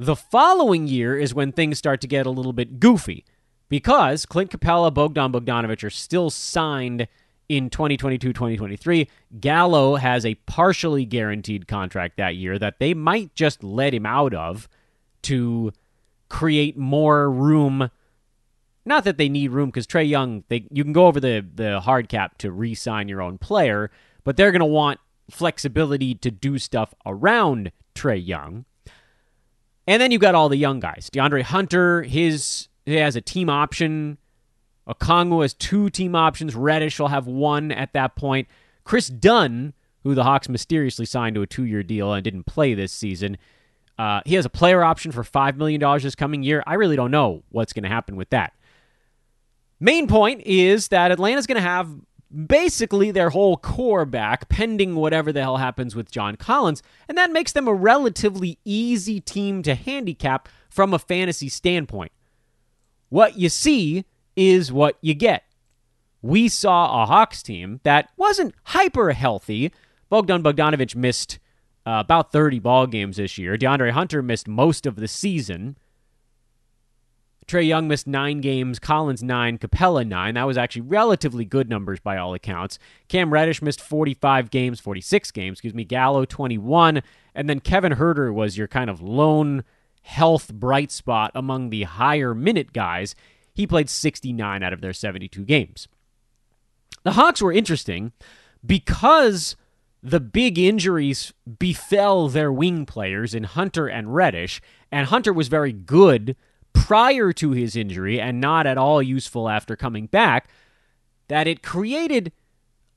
The 0.01 0.15
following 0.15 0.87
year 0.87 1.15
is 1.15 1.35
when 1.35 1.51
things 1.51 1.77
start 1.77 2.01
to 2.01 2.07
get 2.07 2.25
a 2.25 2.31
little 2.31 2.53
bit 2.53 2.79
goofy 2.79 3.23
because 3.69 4.25
Clint 4.25 4.49
Capela, 4.49 4.91
Bogdan 4.91 5.31
Bogdanovic 5.31 5.83
are 5.83 5.91
still 5.91 6.31
signed 6.31 7.07
in 7.47 7.69
2022 7.69 8.33
2023. 8.33 9.07
Gallo 9.39 9.97
has 9.97 10.25
a 10.25 10.33
partially 10.47 11.05
guaranteed 11.05 11.67
contract 11.67 12.17
that 12.17 12.35
year 12.35 12.57
that 12.57 12.79
they 12.79 12.95
might 12.95 13.35
just 13.35 13.63
let 13.63 13.93
him 13.93 14.07
out 14.07 14.33
of 14.33 14.67
to 15.21 15.71
create 16.29 16.75
more 16.75 17.29
room. 17.29 17.91
Not 18.83 19.03
that 19.03 19.19
they 19.19 19.29
need 19.29 19.51
room 19.51 19.69
because 19.69 19.85
Trae 19.85 20.09
Young, 20.09 20.45
they 20.47 20.65
you 20.71 20.83
can 20.83 20.93
go 20.93 21.05
over 21.05 21.19
the 21.19 21.45
the 21.53 21.79
hard 21.79 22.09
cap 22.09 22.39
to 22.39 22.51
re-sign 22.51 23.07
your 23.07 23.21
own 23.21 23.37
player, 23.37 23.91
but 24.23 24.35
they're 24.35 24.51
going 24.51 24.61
to 24.61 24.65
want 24.65 24.99
flexibility 25.29 26.15
to 26.15 26.31
do 26.31 26.57
stuff 26.57 26.91
around 27.05 27.71
Trae 27.93 28.25
Young. 28.25 28.65
And 29.87 30.01
then 30.01 30.11
you've 30.11 30.21
got 30.21 30.35
all 30.35 30.49
the 30.49 30.57
young 30.57 30.79
guys. 30.79 31.09
DeAndre 31.11 31.41
Hunter, 31.41 32.03
his 32.03 32.67
he 32.85 32.95
has 32.95 33.15
a 33.15 33.21
team 33.21 33.49
option 33.49 34.17
Okongwu 34.87 35.41
has 35.41 35.53
two 35.53 35.89
team 35.89 36.15
options. 36.15 36.55
Reddish 36.55 36.99
will 36.99 37.07
have 37.07 37.27
one 37.27 37.71
at 37.71 37.93
that 37.93 38.15
point. 38.15 38.47
Kris 38.83 39.07
Dunn, 39.07 39.73
who 40.03 40.15
the 40.15 40.23
Hawks 40.23 40.49
mysteriously 40.49 41.05
signed 41.05 41.35
to 41.35 41.41
a 41.41 41.47
two 41.47 41.65
year 41.65 41.83
deal 41.83 42.13
and 42.13 42.23
didn't 42.23 42.45
play 42.45 42.73
this 42.73 42.91
season, 42.91 43.37
uh, 43.97 44.21
he 44.25 44.35
has 44.35 44.45
a 44.45 44.49
player 44.49 44.83
option 44.83 45.11
for 45.11 45.23
$5 45.23 45.57
million 45.57 46.01
this 46.01 46.15
coming 46.15 46.43
year. 46.43 46.63
I 46.65 46.73
really 46.75 46.95
don't 46.95 47.11
know 47.11 47.43
what's 47.49 47.73
going 47.73 47.83
to 47.83 47.89
happen 47.89 48.15
with 48.15 48.29
that. 48.31 48.53
Main 49.79 50.07
point 50.07 50.41
is 50.45 50.89
that 50.89 51.11
Atlanta's 51.11 51.47
going 51.47 51.55
to 51.55 51.67
have 51.67 51.89
basically 52.31 53.11
their 53.11 53.29
whole 53.29 53.57
core 53.57 54.05
back, 54.05 54.49
pending 54.49 54.95
whatever 54.95 55.31
the 55.31 55.41
hell 55.41 55.57
happens 55.57 55.95
with 55.95 56.11
John 56.11 56.35
Collins, 56.35 56.81
and 57.07 57.17
that 57.17 57.31
makes 57.31 57.51
them 57.51 57.67
a 57.67 57.73
relatively 57.73 58.57
easy 58.63 59.19
team 59.19 59.63
to 59.63 59.75
handicap 59.75 60.47
from 60.69 60.93
a 60.93 60.99
fantasy 60.99 61.49
standpoint. 61.49 62.11
What 63.09 63.37
you 63.37 63.49
see 63.49 64.05
is 64.35 64.71
what 64.71 64.97
you 65.01 65.13
get. 65.13 65.43
We 66.21 66.47
saw 66.47 67.03
a 67.03 67.05
Hawks 67.05 67.43
team 67.43 67.79
that 67.83 68.09
wasn't 68.15 68.55
hyper 68.65 69.11
healthy. 69.11 69.71
Bogdan 70.09 70.43
Bogdanovic 70.43 70.95
missed 70.95 71.39
uh, 71.85 72.03
about 72.05 72.31
30 72.31 72.59
ball 72.59 72.87
games 72.87 73.17
this 73.17 73.37
year. 73.37 73.57
DeAndre 73.57 73.91
Hunter 73.91 74.21
missed 74.21 74.47
most 74.47 74.85
of 74.85 74.95
the 74.95 75.07
season. 75.07 75.77
Trae 77.51 77.67
Young 77.67 77.89
missed 77.89 78.07
nine 78.07 78.39
games, 78.39 78.79
Collins 78.79 79.21
nine, 79.21 79.57
Capela 79.57 80.07
nine. 80.07 80.35
That 80.35 80.47
was 80.47 80.57
actually 80.57 80.83
relatively 80.83 81.43
good 81.43 81.69
numbers 81.69 81.99
by 81.99 82.15
all 82.15 82.33
accounts. 82.33 82.79
Cam 83.09 83.33
Reddish 83.33 83.61
missed 83.61 83.81
45 83.81 84.49
games, 84.49 84.79
46 84.79 85.31
games, 85.31 85.55
excuse 85.55 85.73
me. 85.73 85.83
Gallo 85.83 86.23
21. 86.23 87.01
And 87.35 87.49
then 87.49 87.59
Kevin 87.59 87.93
Huerter 87.93 88.33
was 88.33 88.57
your 88.57 88.69
kind 88.69 88.89
of 88.89 89.01
lone 89.01 89.65
health 90.03 90.53
bright 90.53 90.91
spot 90.91 91.31
among 91.35 91.69
the 91.69 91.83
higher 91.83 92.33
minute 92.33 92.71
guys. 92.71 93.15
He 93.53 93.67
played 93.67 93.89
69 93.89 94.63
out 94.63 94.71
of 94.71 94.79
their 94.79 94.93
72 94.93 95.43
games. 95.43 95.89
The 97.03 97.11
Hawks 97.11 97.41
were 97.41 97.51
interesting 97.51 98.13
because 98.65 99.57
the 100.01 100.21
big 100.21 100.57
injuries 100.57 101.33
befell 101.59 102.29
their 102.29 102.51
wing 102.51 102.85
players 102.85 103.35
in 103.35 103.43
Hunter 103.43 103.87
and 103.87 104.15
Reddish, 104.15 104.61
and 104.89 105.07
Hunter 105.07 105.33
was 105.33 105.49
very 105.49 105.73
good 105.73 106.37
prior 106.73 107.31
to 107.33 107.51
his 107.51 107.75
injury 107.75 108.19
and 108.19 108.41
not 108.41 108.67
at 108.67 108.77
all 108.77 109.01
useful 109.01 109.49
after 109.49 109.75
coming 109.75 110.07
back, 110.07 110.49
that 111.27 111.47
it 111.47 111.63
created 111.63 112.31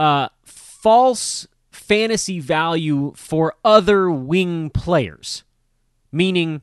uh, 0.00 0.28
false 0.44 1.46
fantasy 1.70 2.40
value 2.40 3.12
for 3.16 3.54
other 3.64 4.10
wing 4.10 4.70
players. 4.70 5.44
Meaning, 6.10 6.62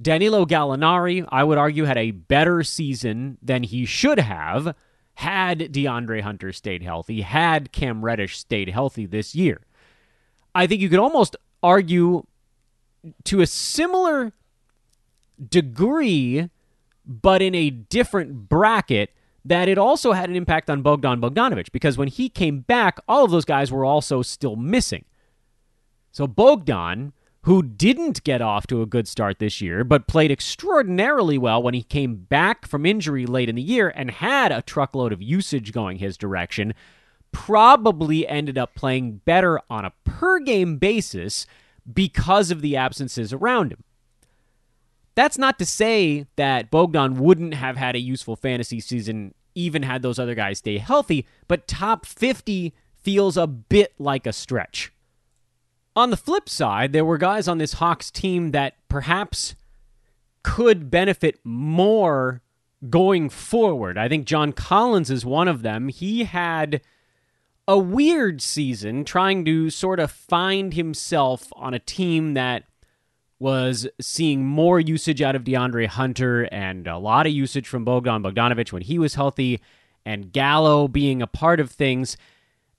Danilo 0.00 0.46
Gallinari, 0.46 1.26
I 1.30 1.44
would 1.44 1.58
argue, 1.58 1.84
had 1.84 1.98
a 1.98 2.10
better 2.10 2.62
season 2.62 3.38
than 3.42 3.62
he 3.62 3.84
should 3.84 4.18
have 4.18 4.74
had 5.14 5.58
DeAndre 5.60 6.22
Hunter 6.22 6.52
stayed 6.52 6.82
healthy, 6.82 7.20
had 7.20 7.72
Cam 7.72 8.04
Reddish 8.04 8.38
stayed 8.38 8.68
healthy 8.68 9.06
this 9.06 9.34
year. 9.34 9.60
I 10.54 10.66
think 10.66 10.80
you 10.80 10.88
could 10.88 10.98
almost 10.98 11.36
argue 11.62 12.24
to 13.24 13.40
a 13.40 13.46
similar 13.46 14.32
degree, 15.50 16.48
but 17.06 17.42
in 17.42 17.54
a 17.54 17.70
different 17.70 18.48
bracket, 18.48 19.10
that 19.44 19.68
it 19.68 19.78
also 19.78 20.12
had 20.12 20.30
an 20.30 20.36
impact 20.36 20.70
on 20.70 20.82
Bogdan 20.82 21.20
Bogdanovic 21.20 21.72
because 21.72 21.98
when 21.98 22.08
he 22.08 22.28
came 22.28 22.60
back, 22.60 23.00
all 23.08 23.24
of 23.24 23.30
those 23.30 23.44
guys 23.44 23.72
were 23.72 23.84
also 23.84 24.22
still 24.22 24.56
missing. 24.56 25.04
So 26.12 26.26
Bogdan, 26.26 27.12
who 27.42 27.62
didn't 27.62 28.22
get 28.22 28.40
off 28.40 28.66
to 28.68 28.82
a 28.82 28.86
good 28.86 29.08
start 29.08 29.38
this 29.38 29.60
year, 29.60 29.82
but 29.82 30.06
played 30.06 30.30
extraordinarily 30.30 31.38
well 31.38 31.62
when 31.62 31.74
he 31.74 31.82
came 31.82 32.14
back 32.14 32.66
from 32.66 32.86
injury 32.86 33.26
late 33.26 33.48
in 33.48 33.56
the 33.56 33.62
year 33.62 33.92
and 33.96 34.10
had 34.10 34.52
a 34.52 34.62
truckload 34.62 35.12
of 35.12 35.20
usage 35.20 35.72
going 35.72 35.98
his 35.98 36.16
direction, 36.16 36.72
probably 37.32 38.28
ended 38.28 38.58
up 38.58 38.74
playing 38.74 39.22
better 39.24 39.58
on 39.68 39.84
a 39.84 39.92
per 40.04 40.38
game 40.38 40.76
basis 40.76 41.46
because 41.92 42.50
of 42.52 42.60
the 42.60 42.76
absences 42.76 43.32
around 43.32 43.72
him. 43.72 43.82
That's 45.14 45.38
not 45.38 45.58
to 45.58 45.66
say 45.66 46.26
that 46.36 46.70
Bogdan 46.70 47.16
wouldn't 47.16 47.54
have 47.54 47.76
had 47.76 47.94
a 47.94 48.00
useful 48.00 48.36
fantasy 48.36 48.80
season 48.80 49.34
even 49.54 49.82
had 49.82 50.02
those 50.02 50.18
other 50.18 50.34
guys 50.34 50.58
stay 50.58 50.78
healthy, 50.78 51.26
but 51.48 51.68
top 51.68 52.06
50 52.06 52.72
feels 53.02 53.36
a 53.36 53.46
bit 53.46 53.92
like 53.98 54.26
a 54.26 54.32
stretch. 54.32 54.92
On 55.94 56.10
the 56.10 56.16
flip 56.16 56.48
side, 56.48 56.92
there 56.92 57.04
were 57.04 57.18
guys 57.18 57.48
on 57.48 57.58
this 57.58 57.74
Hawks 57.74 58.10
team 58.10 58.52
that 58.52 58.76
perhaps 58.88 59.54
could 60.42 60.90
benefit 60.90 61.38
more 61.44 62.40
going 62.88 63.28
forward. 63.28 63.98
I 63.98 64.08
think 64.08 64.26
John 64.26 64.52
Collins 64.52 65.10
is 65.10 65.24
one 65.24 65.48
of 65.48 65.62
them. 65.62 65.88
He 65.88 66.24
had 66.24 66.80
a 67.68 67.78
weird 67.78 68.40
season 68.40 69.04
trying 69.04 69.44
to 69.44 69.70
sort 69.70 70.00
of 70.00 70.10
find 70.10 70.74
himself 70.74 71.52
on 71.54 71.74
a 71.74 71.78
team 71.78 72.34
that 72.34 72.64
was 73.42 73.88
seeing 74.00 74.46
more 74.46 74.78
usage 74.78 75.20
out 75.20 75.34
of 75.34 75.42
DeAndre 75.42 75.88
Hunter 75.88 76.44
and 76.52 76.86
a 76.86 76.96
lot 76.96 77.26
of 77.26 77.32
usage 77.32 77.66
from 77.66 77.84
Bogdan 77.84 78.22
Bogdanovic 78.22 78.72
when 78.72 78.82
he 78.82 79.00
was 79.00 79.16
healthy, 79.16 79.60
and 80.06 80.32
Gallo 80.32 80.86
being 80.86 81.20
a 81.20 81.26
part 81.26 81.58
of 81.58 81.68
things. 81.68 82.16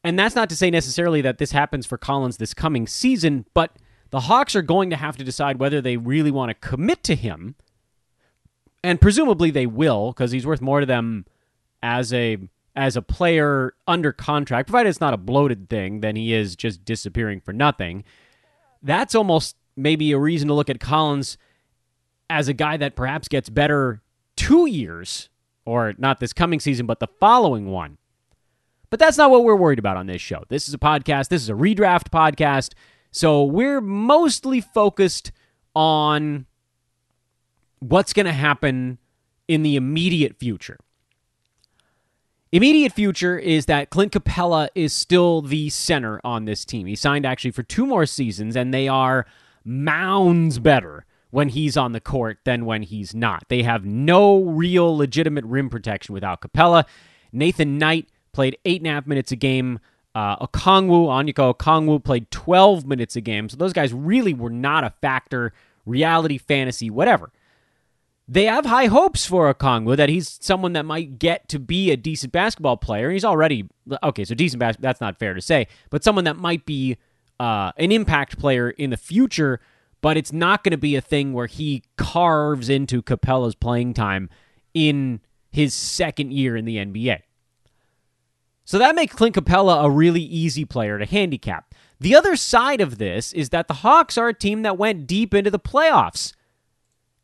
And 0.06 0.18
that's 0.18 0.36
not 0.36 0.50
to 0.50 0.56
say 0.56 0.72
necessarily 0.72 1.20
that 1.20 1.38
this 1.38 1.52
happens 1.52 1.86
for 1.86 1.98
Collins 1.98 2.38
this 2.38 2.54
coming 2.54 2.88
season, 2.88 3.46
but 3.54 3.76
the 4.12 4.22
Hawks 4.22 4.56
are 4.56 4.62
going 4.62 4.90
to 4.90 4.96
have 4.96 5.18
to 5.18 5.24
decide 5.26 5.60
whether 5.60 5.82
they 5.82 5.98
really 5.98 6.32
want 6.32 6.50
to 6.50 6.68
commit 6.68 7.04
to 7.04 7.16
him. 7.16 7.56
And 8.86 9.02
presumably 9.02 9.52
they 9.52 9.66
will, 9.66 10.12
because 10.12 10.32
he's 10.32 10.48
worth 10.48 10.62
more 10.62 10.80
to 10.80 10.86
them 10.86 11.26
as 11.82 12.14
a 12.14 12.38
as 12.76 12.96
a 12.96 13.02
player 13.02 13.74
under 13.86 14.14
contract, 14.14 14.70
provided 14.70 14.90
it's 14.90 15.02
not 15.02 15.14
a 15.14 15.18
bloated 15.18 15.70
thing, 15.70 16.00
than 16.00 16.16
he 16.16 16.34
is 16.34 16.56
just 16.56 16.86
disappearing 16.86 17.42
for 17.42 17.52
nothing. 17.52 18.06
That's 18.82 19.14
almost 19.14 19.58
maybe 19.76 20.12
a 20.12 20.20
reason 20.20 20.48
to 20.48 20.54
look 20.54 20.70
at 20.70 20.80
Collins 20.80 21.38
as 22.30 22.48
a 22.48 22.54
guy 22.54 22.78
that 22.78 22.96
perhaps 22.96 23.28
gets 23.28 23.50
better 23.50 24.02
two 24.36 24.66
years, 24.66 25.30
or 25.66 25.94
not 25.98 26.20
this 26.20 26.34
coming 26.34 26.60
season, 26.60 26.86
but 26.86 27.00
the 27.00 27.08
following 27.20 27.68
one. 27.68 27.98
But 28.90 29.00
that's 29.00 29.18
not 29.18 29.32
what 29.32 29.44
we're 29.44 29.56
worried 29.56 29.80
about 29.80 29.98
on 29.98 30.08
this 30.08 30.22
show. 30.22 30.44
This 30.50 30.68
is 30.68 30.74
a 30.74 30.80
podcast, 30.80 31.30
this 31.30 31.42
is 31.42 31.50
a 31.50 31.54
redraft 31.54 32.10
podcast. 32.12 32.74
So 33.12 33.44
we're 33.44 33.82
mostly 33.82 34.62
focused 34.62 35.32
on 35.76 36.46
what's 37.80 38.14
going 38.14 38.26
to 38.26 38.34
happen 38.34 38.98
in 39.48 39.64
the 39.64 39.76
immediate 39.76 40.38
future. 40.38 40.78
Immediate 42.52 42.94
future 42.94 43.38
is 43.38 43.66
that 43.66 43.90
Clint 43.90 44.12
Capela 44.12 44.68
is 44.76 44.94
still 44.94 45.42
the 45.42 45.70
center 45.70 46.22
on 46.24 46.46
this 46.46 46.64
team. 46.64 46.86
He 46.86 46.96
signed 46.96 47.26
actually 47.26 47.52
for 47.52 47.64
two 47.64 47.88
more 47.88 48.06
seasons, 48.06 48.56
and 48.56 48.72
they 48.72 48.88
are 48.88 49.26
mounds 49.66 50.60
better 50.60 51.06
when 51.32 51.50
he's 51.50 51.76
on 51.76 51.94
the 51.94 52.00
court 52.00 52.38
than 52.44 52.66
when 52.66 52.84
he's 52.84 53.16
not. 53.16 53.44
They 53.50 53.64
have 53.64 53.86
no 53.86 54.44
real 54.44 54.96
legitimate 54.96 55.46
rim 55.46 55.70
protection 55.70 56.14
without 56.14 56.42
Capela. 56.42 56.86
Nathan 57.32 57.80
Knight 57.80 58.08
played 58.34 58.56
eight 58.66 58.82
and 58.82 58.88
a 58.88 58.92
half 58.92 59.08
minutes 59.08 59.32
a 59.32 59.36
game. 59.36 59.80
Uh, 60.14 60.46
Okongwu, 60.46 61.08
Onyeka 61.08 61.56
Okongwu 61.56 62.04
played 62.04 62.30
12 62.30 62.86
minutes 62.86 63.16
a 63.16 63.22
game. 63.22 63.50
So 63.50 63.58
those 63.58 63.74
guys 63.74 63.92
really 63.94 64.36
were 64.36 64.52
not 64.52 64.84
a 64.84 64.92
factor, 65.02 65.54
reality, 65.88 66.38
fantasy, 66.38 66.92
whatever. 66.92 67.32
They 68.28 68.46
have 68.46 68.66
high 68.66 68.86
hopes 68.86 69.26
for 69.26 69.52
Okongwu 69.52 69.98
that 69.98 70.10
he's 70.10 70.38
someone 70.40 70.74
that 70.74 70.86
might 70.86 71.18
get 71.18 71.50
to 71.50 71.60
be 71.60 71.90
a 71.90 71.98
decent 71.98 72.32
basketball 72.32 72.78
player. 72.78 73.10
He's 73.10 73.26
already, 73.26 73.68
okay, 74.04 74.24
so 74.24 74.36
decent 74.36 74.62
that's 74.80 75.02
not 75.02 75.18
fair 75.18 75.34
to 75.34 75.42
say, 75.42 75.68
but 75.90 76.04
someone 76.04 76.26
that 76.26 76.38
might 76.38 76.66
be 76.66 76.98
uh, 77.40 77.72
an 77.78 77.92
impact 77.92 78.40
player 78.40 78.70
in 78.70 78.90
the 78.90 78.98
future, 78.98 79.60
but 80.02 80.18
it's 80.18 80.34
not 80.34 80.64
going 80.64 80.72
to 80.72 80.78
be 80.78 80.96
a 80.96 81.02
thing 81.02 81.34
where 81.34 81.48
he 81.48 81.84
carves 81.98 82.70
into 82.70 83.02
Capela's 83.02 83.56
playing 83.56 83.94
time 83.94 84.30
in 84.74 85.22
his 85.52 85.74
second 85.74 86.34
year 86.34 86.56
in 86.56 86.66
the 86.66 86.78
NBA. 86.78 87.22
So 88.66 88.78
that 88.80 88.96
makes 88.96 89.16
Clint 89.16 89.36
Capela 89.36 89.84
a 89.84 89.90
really 89.90 90.22
easy 90.22 90.66
player 90.66 90.98
to 90.98 91.06
handicap. 91.06 91.74
The 92.00 92.16
other 92.16 92.36
side 92.36 92.82
of 92.82 92.98
this 92.98 93.34
is 93.34 93.50
that 93.50 93.68
the 93.68 93.76
Hawks 93.76 94.18
are 94.18 94.30
a 94.30 94.34
team 94.34 94.62
that 94.64 94.78
went 94.78 95.06
deep 95.08 95.34
into 95.34 95.52
the 95.52 95.60
playoffs. 95.60 96.34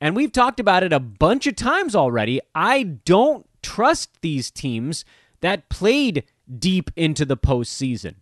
And 0.01 0.15
we've 0.15 0.31
talked 0.31 0.59
about 0.59 0.83
it 0.83 0.93
a 0.93 0.99
bunch 0.99 1.47
of 1.47 1.55
times 1.55 1.95
already. 1.95 2.39
I 2.53 2.83
don't 2.83 3.45
trust 3.61 4.21
these 4.21 4.51
teams 4.51 5.05
that 5.41 5.69
played 5.69 6.23
deep 6.57 6.91
into 6.95 7.25
the 7.25 7.37
postseason. 7.37 8.15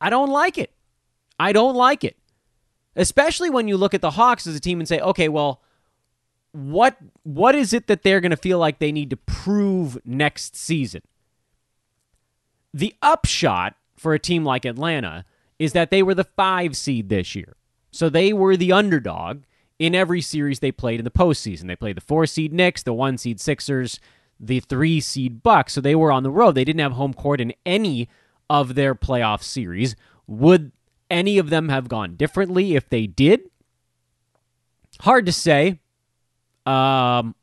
I 0.00 0.10
don't 0.10 0.30
like 0.30 0.58
it. 0.58 0.73
I 1.38 1.52
don't 1.52 1.74
like 1.74 2.04
it. 2.04 2.16
Especially 2.96 3.50
when 3.50 3.66
you 3.66 3.76
look 3.76 3.94
at 3.94 4.00
the 4.00 4.12
Hawks 4.12 4.46
as 4.46 4.54
a 4.54 4.60
team 4.60 4.78
and 4.78 4.88
say, 4.88 5.00
okay, 5.00 5.28
well, 5.28 5.60
what 6.52 6.96
what 7.24 7.56
is 7.56 7.72
it 7.72 7.88
that 7.88 8.04
they're 8.04 8.20
going 8.20 8.30
to 8.30 8.36
feel 8.36 8.60
like 8.60 8.78
they 8.78 8.92
need 8.92 9.10
to 9.10 9.16
prove 9.16 9.98
next 10.04 10.54
season? 10.54 11.02
The 12.72 12.94
upshot 13.02 13.74
for 13.96 14.14
a 14.14 14.18
team 14.18 14.44
like 14.44 14.64
Atlanta 14.64 15.24
is 15.58 15.72
that 15.72 15.90
they 15.90 16.02
were 16.02 16.14
the 16.14 16.24
5 16.24 16.76
seed 16.76 17.08
this 17.08 17.34
year. 17.34 17.56
So 17.90 18.08
they 18.08 18.32
were 18.32 18.56
the 18.56 18.72
underdog 18.72 19.42
in 19.78 19.94
every 19.94 20.20
series 20.20 20.60
they 20.60 20.72
played 20.72 21.00
in 21.00 21.04
the 21.04 21.10
postseason. 21.10 21.66
They 21.66 21.76
played 21.76 21.96
the 21.96 22.00
4 22.00 22.26
seed 22.26 22.52
Knicks, 22.52 22.82
the 22.82 22.92
1 22.92 23.18
seed 23.18 23.40
Sixers, 23.40 23.98
the 24.38 24.60
three 24.60 25.00
seed 25.00 25.42
Bucks. 25.42 25.72
So 25.72 25.80
they 25.80 25.94
were 25.94 26.12
on 26.12 26.22
the 26.22 26.30
road. 26.30 26.54
They 26.54 26.64
didn't 26.64 26.80
have 26.80 26.92
home 26.92 27.14
court 27.14 27.40
in 27.40 27.52
any 27.64 28.08
of 28.50 28.74
their 28.74 28.94
playoff 28.94 29.42
series. 29.42 29.96
Would 30.26 30.72
any 31.10 31.38
of 31.38 31.50
them 31.50 31.68
have 31.68 31.88
gone 31.88 32.16
differently 32.16 32.76
if 32.76 32.88
they 32.88 33.06
did? 33.06 33.42
Hard 35.00 35.26
to 35.26 35.32
say. 35.32 35.80
Um, 36.66 37.34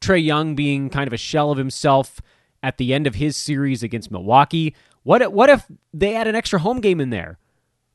Trae 0.00 0.24
Young 0.24 0.54
being 0.54 0.90
kind 0.90 1.06
of 1.06 1.12
a 1.12 1.18
shell 1.18 1.50
of 1.50 1.58
himself 1.58 2.20
at 2.62 2.78
the 2.78 2.94
end 2.94 3.06
of 3.06 3.16
his 3.16 3.36
series 3.36 3.82
against 3.82 4.10
Milwaukee. 4.10 4.74
What 5.02 5.22
if, 5.22 5.30
what 5.30 5.50
if 5.50 5.66
they 5.92 6.12
had 6.12 6.26
an 6.28 6.34
extra 6.34 6.58
home 6.58 6.80
game 6.80 7.00
in 7.00 7.10
there? 7.10 7.38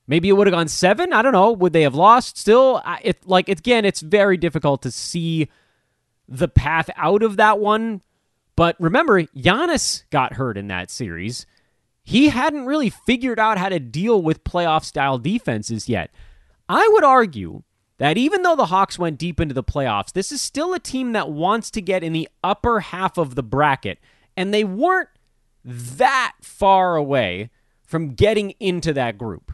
Maybe 0.08 0.28
it 0.28 0.34
would 0.34 0.48
have 0.48 0.54
gone 0.54 0.68
seven. 0.68 1.14
I 1.14 1.22
don't 1.22 1.34
know. 1.34 1.52
Would 1.52 1.72
they 1.72 1.84
have 1.84 1.94
lost? 1.94 2.38
Still, 2.38 2.82
it 3.04 3.28
like 3.28 3.48
again, 3.48 3.86
it's 3.86 4.02
very 4.02 4.38
difficult 4.38 4.82
to 4.82 4.92
see 4.92 5.50
the 6.28 6.48
path 6.48 6.90
out 6.96 7.22
of 7.22 7.38
that 7.38 7.60
one. 7.60 8.02
But 8.56 8.76
remember, 8.80 9.22
Giannis 9.24 10.04
got 10.10 10.34
hurt 10.34 10.58
in 10.58 10.68
that 10.68 10.90
series. 10.90 11.46
He 12.10 12.30
hadn't 12.30 12.66
really 12.66 12.90
figured 12.90 13.40
out 13.40 13.60
how 13.60 13.70
to 13.70 13.80
deal 13.80 14.20
with 14.20 14.44
playoff 14.44 14.84
style 14.84 15.20
defenses 15.20 15.88
yet. 15.88 16.10
I 16.68 16.90
would 16.92 17.04
argue 17.04 17.62
that 18.00 18.18
even 18.18 18.42
though 18.42 18.56
the 18.56 18.66
Hawks 18.66 18.98
went 18.98 19.20
deep 19.20 19.40
into 19.40 19.54
the 19.54 19.64
playoffs, 19.64 20.12
this 20.12 20.32
is 20.32 20.42
still 20.42 20.74
a 20.74 20.80
team 20.80 21.12
that 21.12 21.30
wants 21.30 21.70
to 21.70 21.84
get 21.84 22.04
in 22.04 22.12
the 22.12 22.28
upper 22.44 22.80
half 22.80 23.20
of 23.20 23.36
the 23.36 23.44
bracket, 23.44 24.00
and 24.36 24.52
they 24.52 24.64
weren't 24.64 25.10
that 25.64 26.34
far 26.42 26.96
away 26.96 27.52
from 27.84 28.16
getting 28.16 28.56
into 28.60 28.92
that 28.92 29.20
group. 29.20 29.52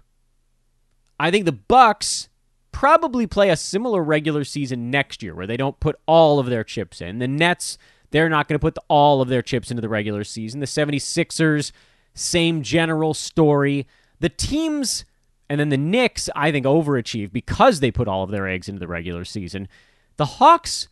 I 1.20 1.32
think 1.32 1.44
the 1.44 1.52
Bucks 1.52 2.30
probably 2.72 3.28
play 3.28 3.50
a 3.50 3.58
similar 3.58 4.02
regular 4.02 4.46
season 4.46 4.90
next 4.90 5.22
year 5.22 5.36
where 5.36 5.46
they 5.46 5.58
don't 5.58 5.82
put 5.82 5.98
all 6.06 6.40
of 6.40 6.46
their 6.46 6.64
chips 6.64 7.02
in. 7.02 7.20
The 7.20 7.28
Nets, 7.28 7.78
they're 8.12 8.30
not 8.30 8.48
going 8.48 8.56
to 8.58 8.64
put 8.64 8.76
the, 8.76 8.84
all 8.88 9.22
of 9.22 9.28
their 9.28 9.42
chips 9.42 9.72
into 9.72 9.82
the 9.82 9.90
regular 9.90 10.24
season. 10.24 10.62
The 10.62 10.68
76ers, 10.68 11.74
same 12.16 12.64
general 12.64 13.14
story. 13.14 13.86
The 14.20 14.30
teams 14.30 15.06
and 15.50 15.60
then 15.60 15.70
the 15.70 15.78
Knicks, 15.78 16.30
I 16.36 16.52
think, 16.52 16.66
overachieve 16.66 17.32
because 17.32 17.80
they 17.80 17.92
put 17.92 18.08
all 18.08 18.24
of 18.24 18.32
their 18.32 18.48
eggs 18.48 18.68
into 18.68 18.80
the 18.80 18.88
regular 18.88 19.26
season. 19.26 19.68
The 20.18 20.26
Hawks, 20.26 20.88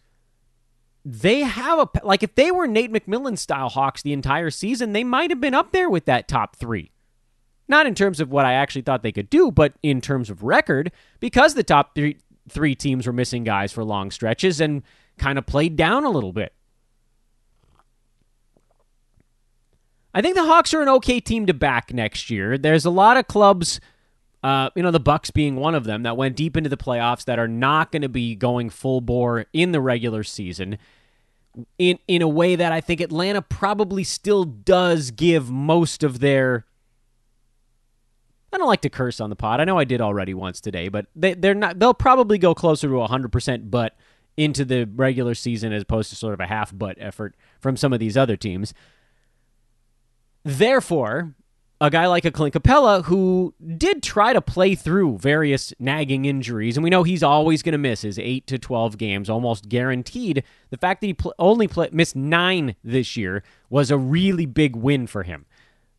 they 1.04 1.40
have 1.40 1.80
a 1.80 2.06
like 2.06 2.24
if 2.24 2.36
they 2.36 2.52
were 2.52 2.68
Nate 2.68 2.92
McMillan 2.92 3.38
style 3.38 3.70
Hawks 3.70 4.04
the 4.04 4.14
entire 4.14 4.52
season, 4.52 4.94
they 4.94 5.04
might 5.04 5.32
have 5.32 5.42
been 5.42 5.56
up 5.56 5.72
there 5.72 5.90
with 5.90 6.06
that 6.06 6.28
top 6.28 6.56
three. 6.56 6.92
Not 7.68 7.88
in 7.88 7.96
terms 7.96 8.20
of 8.20 8.30
what 8.30 8.46
I 8.46 8.54
actually 8.54 8.82
thought 8.82 9.04
they 9.04 9.12
could 9.12 9.30
do, 9.30 9.50
but 9.50 9.74
in 9.82 10.02
terms 10.02 10.30
of 10.30 10.44
record, 10.44 10.92
because 11.20 11.54
the 11.54 11.64
top 11.64 11.96
three, 11.96 12.18
three 12.50 12.76
teams 12.76 13.08
were 13.08 13.14
missing 13.14 13.44
guys 13.44 13.72
for 13.72 13.84
long 13.84 14.12
stretches 14.12 14.60
and 14.60 14.84
kind 15.18 15.38
of 15.38 15.46
played 15.46 15.76
down 15.76 16.04
a 16.04 16.10
little 16.10 16.34
bit. 16.34 16.54
I 20.14 20.22
think 20.22 20.36
the 20.36 20.46
Hawks 20.46 20.74
are 20.74 20.82
an 20.82 20.90
okay 20.90 21.20
team 21.20 21.46
to 21.48 21.54
back 21.54 21.94
next 21.94 22.30
year. 22.30 22.58
There's 22.58 22.86
a 22.86 22.92
lot 22.92 23.18
of 23.18 23.28
clubs, 23.28 23.80
uh, 24.44 24.70
you 24.76 24.84
know, 24.84 24.92
the 24.92 25.00
Bucks 25.00 25.32
being 25.32 25.56
one 25.56 25.74
of 25.76 25.86
them, 25.86 26.04
that 26.04 26.18
went 26.18 26.36
deep 26.36 26.56
into 26.56 26.70
the 26.70 26.78
playoffs 26.78 27.26
that 27.26 27.40
are 27.40 27.48
not 27.48 27.92
going 27.92 28.04
to 28.04 28.10
be 28.10 28.36
going 28.36 28.70
full 28.70 29.02
bore 29.02 29.46
in 29.54 29.72
the 29.72 29.82
regular 29.82 30.24
season. 30.24 30.78
In 31.78 32.00
in 32.08 32.24
a 32.24 32.28
way 32.28 32.56
that 32.56 32.72
I 32.72 32.82
think 32.82 33.00
Atlanta 33.00 33.42
probably 33.42 34.04
still 34.04 34.44
does 34.44 35.12
give 35.12 35.52
most 35.52 36.02
of 36.04 36.20
their 36.20 36.66
I 38.54 38.58
don't 38.58 38.68
like 38.68 38.82
to 38.82 38.90
curse 38.90 39.20
on 39.20 39.32
the 39.32 39.36
pod. 39.36 39.60
I 39.60 39.64
know 39.64 39.80
I 39.80 39.84
did 39.84 40.00
already 40.00 40.36
once 40.36 40.62
today, 40.62 40.88
but 40.88 41.08
they, 41.16 41.34
they're 41.34 41.56
not. 41.56 41.80
They'll 41.80 41.94
probably 41.94 42.38
go 42.38 42.54
closer 42.54 42.88
to 42.88 42.94
100% 42.94 43.72
but 43.72 43.96
into 44.38 44.64
the 44.64 44.86
regular 44.86 45.34
season 45.34 45.74
as 45.74 45.82
opposed 45.82 46.10
to 46.10 46.16
sort 46.16 46.34
of 46.34 46.40
a 46.40 46.46
half 46.46 46.76
butt 46.76 46.98
effort 47.00 47.36
from 47.60 47.76
some 47.76 47.94
of 47.94 48.00
these 48.00 48.16
other 48.16 48.38
teams. 48.38 48.74
Therefore, 50.44 51.36
a 51.80 51.90
guy 51.90 52.08
like 52.08 52.26
a 52.26 52.32
Clint 52.32 52.54
Capela 52.54 53.06
who 53.06 53.54
did 53.78 54.02
try 54.02 54.34
to 54.34 54.42
play 54.42 54.76
through 54.76 55.18
various 55.18 55.74
nagging 55.80 56.26
injuries, 56.26 56.78
and 56.78 56.84
we 56.84 56.90
know 56.90 57.04
he's 57.04 57.24
always 57.24 57.62
going 57.62 57.74
to 57.74 57.78
miss 57.78 58.02
his 58.02 58.18
8 58.18 58.48
to 58.48 58.58
12 58.58 58.98
games, 58.98 59.30
almost 59.30 59.68
guaranteed. 59.68 60.44
The 60.70 60.78
fact 60.78 61.02
that 61.02 61.08
he 61.08 61.14
pl- 61.14 61.34
only 61.40 61.68
play- 61.68 61.90
missed 61.92 62.16
nine 62.16 62.76
this 62.84 63.18
year 63.18 63.44
was 63.70 63.92
a 63.92 63.98
really 63.98 64.46
big 64.46 64.76
win 64.76 65.08
for 65.08 65.24
him. 65.24 65.46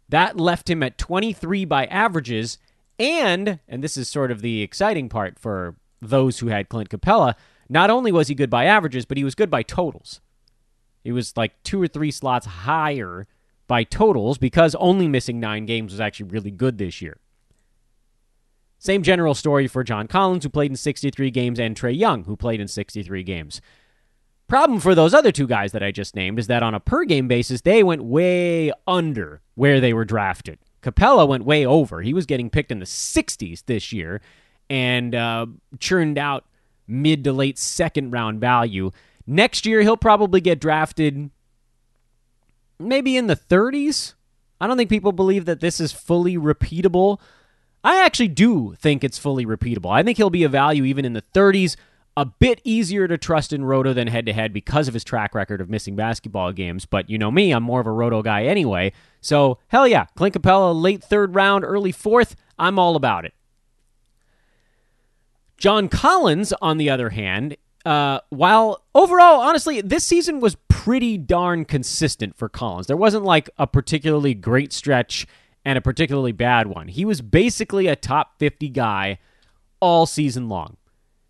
That 0.08 0.38
left 0.38 0.70
him 0.70 0.82
at 0.82 0.98
23 0.98 1.64
by 1.64 1.86
averages, 1.86 2.58
and, 2.98 3.60
and 3.68 3.84
this 3.84 3.96
is 3.96 4.08
sort 4.08 4.30
of 4.30 4.40
the 4.40 4.62
exciting 4.62 5.08
part 5.08 5.38
for 5.38 5.76
those 6.00 6.38
who 6.38 6.48
had 6.48 6.68
Clint 6.68 6.90
Capela, 6.90 7.34
not 7.68 7.90
only 7.90 8.12
was 8.12 8.28
he 8.28 8.34
good 8.34 8.50
by 8.50 8.66
averages, 8.66 9.04
but 9.04 9.16
he 9.16 9.24
was 9.24 9.34
good 9.34 9.50
by 9.50 9.62
totals. 9.62 10.20
He 11.02 11.12
was 11.12 11.36
like 11.36 11.62
two 11.62 11.80
or 11.82 11.88
three 11.88 12.10
slots 12.10 12.46
higher 12.46 13.26
by 13.66 13.84
totals 13.84 14.38
because 14.38 14.74
only 14.76 15.08
missing 15.08 15.40
nine 15.40 15.66
games 15.66 15.92
was 15.92 16.00
actually 16.00 16.30
really 16.30 16.50
good 16.50 16.78
this 16.78 17.00
year. 17.00 17.18
Same 18.78 19.02
general 19.02 19.34
story 19.34 19.66
for 19.66 19.82
John 19.82 20.06
Collins, 20.06 20.44
who 20.44 20.50
played 20.50 20.70
in 20.70 20.76
63 20.76 21.30
games, 21.30 21.58
and 21.58 21.74
Trae 21.74 21.96
Young, 21.98 22.24
who 22.24 22.36
played 22.36 22.60
in 22.60 22.68
63 22.68 23.22
games. 23.22 23.62
Problem 24.46 24.78
for 24.78 24.94
those 24.94 25.14
other 25.14 25.32
two 25.32 25.46
guys 25.46 25.72
that 25.72 25.82
I 25.82 25.90
just 25.90 26.14
named 26.14 26.38
is 26.38 26.48
that 26.48 26.62
on 26.62 26.74
a 26.74 26.80
per 26.80 27.04
game 27.04 27.26
basis, 27.26 27.62
they 27.62 27.82
went 27.82 28.04
way 28.04 28.72
under 28.86 29.40
where 29.54 29.80
they 29.80 29.94
were 29.94 30.04
drafted. 30.04 30.58
Capela 30.82 31.26
went 31.26 31.46
way 31.46 31.64
over. 31.64 32.02
He 32.02 32.12
was 32.12 32.26
getting 32.26 32.50
picked 32.50 32.70
in 32.70 32.78
the 32.78 32.84
60s 32.84 33.64
this 33.64 33.90
year 33.90 34.20
and 34.68 35.14
uh, 35.14 35.46
churned 35.80 36.18
out 36.18 36.44
mid 36.86 37.24
to 37.24 37.32
late 37.32 37.58
second 37.58 38.10
round 38.10 38.38
value. 38.38 38.90
Next 39.26 39.64
year, 39.64 39.80
he'll 39.80 39.96
probably 39.96 40.42
get 40.42 40.60
drafted 40.60 41.30
maybe 42.78 43.16
in 43.16 43.26
the 43.26 43.36
30s. 43.36 44.14
I 44.60 44.66
don't 44.66 44.76
think 44.76 44.90
people 44.90 45.12
believe 45.12 45.44
that 45.46 45.60
this 45.60 45.80
is 45.80 45.92
fully 45.92 46.36
repeatable. 46.36 47.20
I 47.82 48.04
actually 48.04 48.28
do 48.28 48.74
think 48.78 49.04
it's 49.04 49.18
fully 49.18 49.44
repeatable. 49.44 49.92
I 49.92 50.02
think 50.02 50.16
he'll 50.16 50.30
be 50.30 50.44
a 50.44 50.48
value 50.48 50.84
even 50.84 51.04
in 51.04 51.12
the 51.12 51.22
30s 51.22 51.76
a 52.16 52.24
bit 52.24 52.60
easier 52.64 53.08
to 53.08 53.18
trust 53.18 53.52
in 53.52 53.64
Roto 53.64 53.92
than 53.92 54.06
head 54.06 54.26
to 54.26 54.32
head 54.32 54.52
because 54.52 54.86
of 54.86 54.94
his 54.94 55.04
track 55.04 55.34
record 55.34 55.60
of 55.60 55.68
missing 55.68 55.96
basketball 55.96 56.52
games. 56.52 56.86
But 56.86 57.10
you 57.10 57.18
know 57.18 57.30
me, 57.30 57.50
I'm 57.50 57.62
more 57.62 57.80
of 57.80 57.86
a 57.86 57.92
Roto 57.92 58.22
guy 58.22 58.44
anyway. 58.44 58.92
So, 59.20 59.58
hell 59.68 59.88
yeah, 59.88 60.06
Clint 60.14 60.34
Capela, 60.34 60.80
late 60.80 61.02
third 61.02 61.34
round, 61.34 61.64
early 61.64 61.92
fourth, 61.92 62.36
I'm 62.58 62.78
all 62.78 62.94
about 62.94 63.24
it. 63.24 63.34
John 65.56 65.88
Collins, 65.88 66.52
on 66.60 66.78
the 66.78 66.90
other 66.90 67.10
hand, 67.10 67.56
uh, 67.84 68.20
while 68.30 68.82
overall, 68.94 69.40
honestly, 69.40 69.80
this 69.80 70.04
season 70.04 70.40
was 70.40 70.56
pretty 70.68 71.18
darn 71.18 71.64
consistent 71.64 72.36
for 72.36 72.48
Collins. 72.48 72.86
There 72.86 72.96
wasn't 72.96 73.24
like 73.24 73.50
a 73.58 73.66
particularly 73.66 74.34
great 74.34 74.72
stretch 74.72 75.26
and 75.64 75.78
a 75.78 75.82
particularly 75.82 76.32
bad 76.32 76.66
one. 76.66 76.88
He 76.88 77.04
was 77.04 77.20
basically 77.20 77.86
a 77.86 77.96
top 77.96 78.38
50 78.38 78.68
guy 78.70 79.18
all 79.80 80.06
season 80.06 80.48
long. 80.48 80.76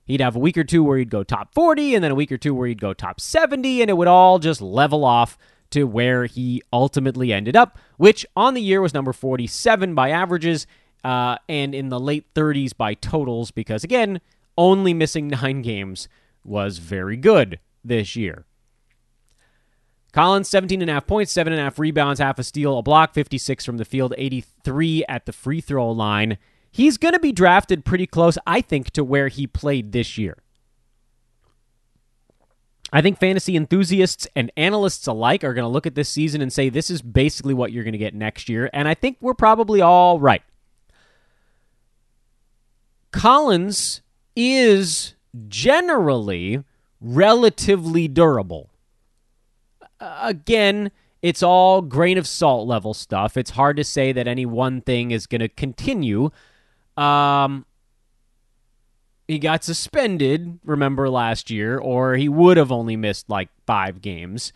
He'd 0.04 0.20
have 0.20 0.36
a 0.36 0.40
week 0.40 0.58
or 0.58 0.64
two 0.64 0.84
where 0.84 0.98
he'd 0.98 1.10
go 1.10 1.22
top 1.24 1.54
40, 1.54 1.94
and 1.94 2.04
then 2.04 2.10
a 2.10 2.16
week 2.16 2.30
or 2.30 2.36
two 2.36 2.54
where 2.54 2.68
he'd 2.68 2.80
go 2.80 2.92
top 2.92 3.20
70, 3.20 3.80
and 3.80 3.90
it 3.90 3.94
would 3.94 4.08
all 4.08 4.38
just 4.38 4.60
level 4.60 5.04
off 5.04 5.38
to 5.70 5.84
where 5.84 6.26
he 6.26 6.62
ultimately 6.72 7.32
ended 7.32 7.56
up, 7.56 7.78
which 7.96 8.26
on 8.36 8.54
the 8.54 8.60
year 8.60 8.80
was 8.80 8.92
number 8.92 9.12
47 9.12 9.94
by 9.94 10.10
averages 10.10 10.66
uh, 11.02 11.36
and 11.48 11.74
in 11.74 11.88
the 11.88 11.98
late 11.98 12.32
30s 12.34 12.76
by 12.76 12.94
totals, 12.94 13.50
because 13.50 13.82
again, 13.82 14.20
only 14.58 14.92
missing 14.92 15.28
nine 15.42 15.62
games 15.62 16.06
was 16.44 16.78
very 16.78 17.16
good 17.16 17.58
this 17.84 18.16
year. 18.16 18.44
Collins, 20.12 20.48
17.5 20.48 21.06
points, 21.06 21.32
7.5 21.32 21.78
rebounds, 21.78 22.20
half 22.20 22.38
a 22.38 22.44
steal, 22.44 22.78
a 22.78 22.82
block, 22.82 23.14
56 23.14 23.64
from 23.64 23.78
the 23.78 23.84
field, 23.84 24.14
83 24.16 25.04
at 25.08 25.26
the 25.26 25.32
free 25.32 25.60
throw 25.60 25.90
line 25.90 26.38
he's 26.74 26.96
going 26.98 27.14
to 27.14 27.20
be 27.20 27.30
drafted 27.30 27.84
pretty 27.84 28.06
close, 28.06 28.36
I 28.46 28.60
think, 28.60 28.90
to 28.90 29.04
where 29.04 29.28
he 29.28 29.46
played 29.46 29.92
this 29.92 30.18
year. 30.18 30.36
I 32.92 33.00
think 33.00 33.18
fantasy 33.18 33.56
enthusiasts 33.56 34.26
and 34.34 34.52
analysts 34.56 35.06
alike 35.06 35.44
are 35.44 35.54
going 35.54 35.64
to 35.64 35.68
look 35.68 35.86
at 35.86 35.94
this 35.94 36.08
season 36.08 36.42
and 36.42 36.52
say 36.52 36.68
this 36.68 36.90
is 36.90 37.00
basically 37.00 37.54
what 37.54 37.72
you're 37.72 37.84
going 37.84 37.92
to 37.92 37.98
get 37.98 38.14
next 38.14 38.48
year. 38.48 38.68
And 38.72 38.88
I 38.88 38.94
think 38.94 39.18
we're 39.20 39.34
probably 39.34 39.80
all 39.80 40.18
right. 40.18 40.42
Collins 43.12 44.02
is 44.34 45.14
generally 45.48 46.62
relatively 47.00 48.08
durable. 48.08 48.70
again, 50.00 50.90
it's 51.22 51.42
all 51.42 51.80
grain 51.80 52.18
of 52.18 52.26
salt 52.26 52.66
level 52.66 52.92
stuff. 52.92 53.36
It's 53.36 53.50
hard 53.50 53.76
to 53.78 53.84
say 53.84 54.12
that 54.12 54.26
any 54.26 54.44
one 54.44 54.80
thing 54.80 55.10
is 55.10 55.26
going 55.26 55.40
to 55.40 55.48
continue 55.48 56.30
um, 56.96 57.66
he 59.26 59.38
got 59.38 59.64
suspended, 59.64 60.58
remember 60.64 61.08
last 61.08 61.50
year, 61.50 61.78
or 61.78 62.14
he 62.14 62.28
would 62.28 62.56
have 62.56 62.70
only 62.70 62.96
missed 62.96 63.30
like 63.30 63.48
five 63.66 64.00
games. 64.02 64.52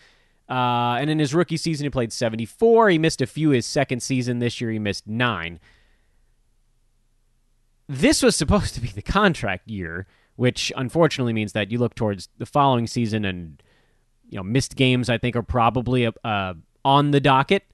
Uh, 0.48 0.96
and 1.00 1.10
in 1.10 1.18
his 1.18 1.34
rookie 1.34 1.56
season, 1.56 1.84
he 1.84 1.90
played 1.90 2.12
74. 2.12 2.90
He 2.90 2.98
missed 2.98 3.20
a 3.20 3.26
few 3.26 3.50
his 3.50 3.66
second 3.66 4.02
season. 4.02 4.38
This 4.38 4.60
year, 4.60 4.70
he 4.70 4.78
missed 4.78 5.06
nine. 5.06 5.60
This 7.88 8.22
was 8.22 8.36
supposed 8.36 8.74
to 8.74 8.80
be 8.80 8.88
the 8.88 9.02
contract 9.02 9.68
year, 9.68 10.06
which 10.38 10.72
unfortunately 10.76 11.32
means 11.32 11.52
that 11.52 11.72
you 11.72 11.78
look 11.78 11.96
towards 11.96 12.28
the 12.38 12.46
following 12.46 12.86
season 12.86 13.24
and 13.24 13.60
you 14.30 14.36
know, 14.36 14.44
missed 14.44 14.76
games, 14.76 15.10
I 15.10 15.18
think, 15.18 15.34
are 15.34 15.42
probably 15.42 16.08
uh, 16.22 16.54
on 16.84 17.10
the 17.10 17.18
docket. 17.18 17.64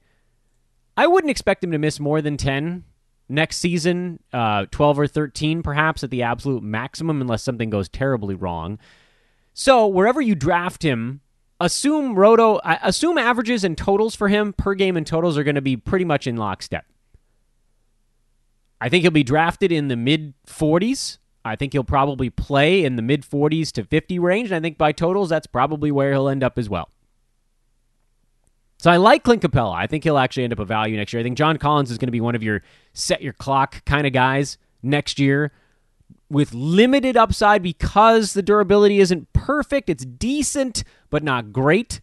I 0.97 1.05
wouldn't 1.05 1.29
expect 1.29 1.63
him 1.63 1.71
to 1.73 1.77
miss 1.77 1.99
more 1.99 2.23
than 2.23 2.37
10 2.37 2.83
next 3.29 3.57
season, 3.57 4.19
uh, 4.33 4.65
12 4.71 4.99
or 4.99 5.05
13 5.05 5.61
perhaps 5.61 6.03
at 6.03 6.09
the 6.09 6.23
absolute 6.23 6.63
maximum, 6.63 7.21
unless 7.21 7.43
something 7.43 7.69
goes 7.69 7.87
terribly 7.87 8.33
wrong. 8.33 8.79
So 9.53 9.85
wherever 9.85 10.19
you 10.19 10.33
draft 10.33 10.81
him, 10.81 11.21
assume 11.59 12.15
Roto, 12.15 12.59
assume 12.63 13.19
averages 13.19 13.63
and 13.63 13.77
totals 13.77 14.15
for 14.15 14.27
him 14.27 14.53
per 14.53 14.73
game 14.73 14.97
and 14.97 15.05
totals 15.05 15.37
are 15.37 15.43
going 15.43 15.53
to 15.53 15.61
be 15.61 15.77
pretty 15.77 16.05
much 16.05 16.25
in 16.25 16.35
lockstep. 16.35 16.87
I 18.81 18.89
think 18.89 19.03
he'll 19.03 19.11
be 19.11 19.23
drafted 19.23 19.71
in 19.71 19.87
the 19.87 19.95
mid 19.95 20.33
40s. 20.47 21.19
I 21.45 21.55
think 21.55 21.73
he'll 21.73 21.83
probably 21.83 22.31
play 22.31 22.83
in 22.83 22.95
the 22.95 23.03
mid 23.03 23.21
40s 23.21 23.71
to 23.73 23.83
50 23.83 24.17
range. 24.19 24.49
And 24.49 24.55
I 24.55 24.59
think 24.59 24.77
by 24.77 24.91
totals, 24.91 25.29
that's 25.29 25.47
probably 25.47 25.91
where 25.91 26.11
he'll 26.11 26.27
end 26.27 26.43
up 26.43 26.57
as 26.57 26.67
well. 26.67 26.89
So 28.79 28.91
I 28.91 28.97
like 28.97 29.23
Clint 29.23 29.41
Capela. 29.41 29.75
I 29.75 29.87
think 29.87 30.03
he'll 30.03 30.17
actually 30.17 30.43
end 30.43 30.53
up 30.53 30.59
a 30.59 30.65
value 30.65 30.97
next 30.97 31.13
year. 31.13 31.19
I 31.19 31.23
think 31.23 31.37
John 31.37 31.57
Collins 31.57 31.91
is 31.91 31.97
going 31.97 32.07
to 32.07 32.11
be 32.11 32.19
one 32.19 32.35
of 32.35 32.43
your 32.43 32.63
set 32.93 33.21
your 33.21 33.33
clock 33.33 33.85
kind 33.85 34.05
of 34.05 34.13
guys 34.13 34.57
next 34.83 35.19
year 35.19 35.51
with 36.29 36.53
limited 36.53 37.15
upside 37.15 37.61
because 37.61 38.33
the 38.33 38.41
durability 38.41 38.99
isn't 38.99 39.31
perfect. 39.33 39.89
It's 39.89 40.03
decent, 40.05 40.83
but 41.09 41.23
not 41.23 41.53
great. 41.53 42.01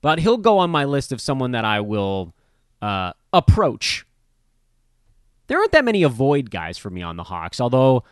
But 0.00 0.18
he'll 0.18 0.38
go 0.38 0.58
on 0.58 0.70
my 0.70 0.84
list 0.84 1.12
of 1.12 1.20
someone 1.20 1.52
that 1.52 1.64
I 1.64 1.80
will 1.80 2.34
uh, 2.80 3.12
approach. 3.32 4.04
There 5.46 5.58
aren't 5.58 5.72
that 5.72 5.84
many 5.84 6.02
avoid 6.02 6.50
guys 6.50 6.78
for 6.78 6.90
me 6.90 7.02
on 7.02 7.16
the 7.16 7.24
Hawks, 7.24 7.60
although 7.60 8.04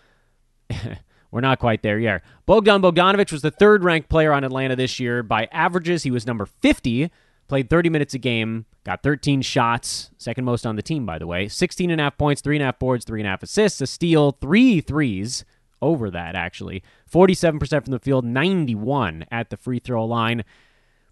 we're 1.30 1.40
not 1.40 1.58
quite 1.58 1.82
there 1.82 1.98
yet. 1.98 2.22
Bogdan 2.46 2.82
Bogdanovic 2.82 3.32
was 3.32 3.42
the 3.42 3.50
third 3.50 3.84
ranked 3.84 4.08
player 4.08 4.32
on 4.32 4.44
Atlanta 4.44 4.76
this 4.76 5.00
year. 5.00 5.22
By 5.22 5.48
averages, 5.52 6.02
he 6.02 6.10
was 6.10 6.26
number 6.26 6.46
50 6.46 7.10
Played 7.50 7.68
30 7.68 7.90
minutes 7.90 8.14
a 8.14 8.18
game, 8.18 8.64
got 8.84 9.02
13 9.02 9.42
shots, 9.42 10.12
second 10.18 10.44
most 10.44 10.64
on 10.64 10.76
the 10.76 10.82
team, 10.82 11.04
by 11.04 11.18
the 11.18 11.26
way. 11.26 11.48
16 11.48 11.90
and 11.90 12.00
a 12.00 12.04
half 12.04 12.16
points, 12.16 12.40
three 12.40 12.54
and 12.54 12.62
a 12.62 12.66
half 12.66 12.78
boards, 12.78 13.04
three 13.04 13.18
and 13.18 13.26
a 13.26 13.30
half 13.30 13.42
assists, 13.42 13.80
a 13.80 13.88
steal, 13.88 14.30
three 14.30 14.80
threes 14.80 15.44
over 15.82 16.12
that, 16.12 16.36
actually. 16.36 16.80
47% 17.12 17.68
from 17.68 17.90
the 17.90 17.98
field, 17.98 18.24
91 18.24 19.24
at 19.32 19.50
the 19.50 19.56
free 19.56 19.80
throw 19.80 20.04
line. 20.04 20.44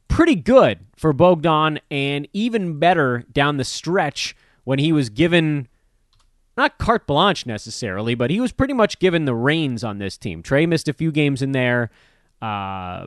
Pretty 0.06 0.36
good 0.36 0.86
for 0.94 1.12
Bogdan, 1.12 1.80
and 1.90 2.28
even 2.32 2.78
better 2.78 3.24
down 3.32 3.56
the 3.56 3.64
stretch 3.64 4.36
when 4.62 4.78
he 4.78 4.92
was 4.92 5.10
given 5.10 5.66
not 6.58 6.76
carte 6.76 7.06
blanche 7.06 7.46
necessarily, 7.46 8.14
but 8.14 8.30
he 8.30 8.40
was 8.40 8.52
pretty 8.52 8.74
much 8.74 8.98
given 8.98 9.24
the 9.24 9.34
reins 9.34 9.84
on 9.84 9.98
this 9.98 10.18
team. 10.18 10.42
Trae 10.42 10.68
missed 10.68 10.88
a 10.88 10.92
few 10.92 11.10
games 11.10 11.40
in 11.40 11.52
there. 11.52 11.90
Uh, 12.42 13.06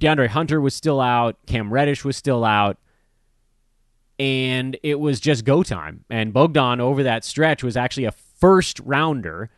DeAndre 0.00 0.28
Hunter 0.28 0.60
was 0.60 0.74
still 0.74 1.00
out, 1.00 1.36
Cam 1.46 1.72
Reddish 1.72 2.04
was 2.04 2.16
still 2.16 2.44
out, 2.44 2.76
and 4.18 4.76
it 4.82 4.98
was 4.98 5.20
just 5.20 5.44
go 5.44 5.62
time. 5.62 6.04
And 6.10 6.32
Bogdan 6.32 6.80
over 6.80 7.04
that 7.04 7.24
stretch 7.24 7.62
was 7.62 7.76
actually 7.76 8.04
a 8.04 8.12
first 8.12 8.80
rounder. 8.80 9.50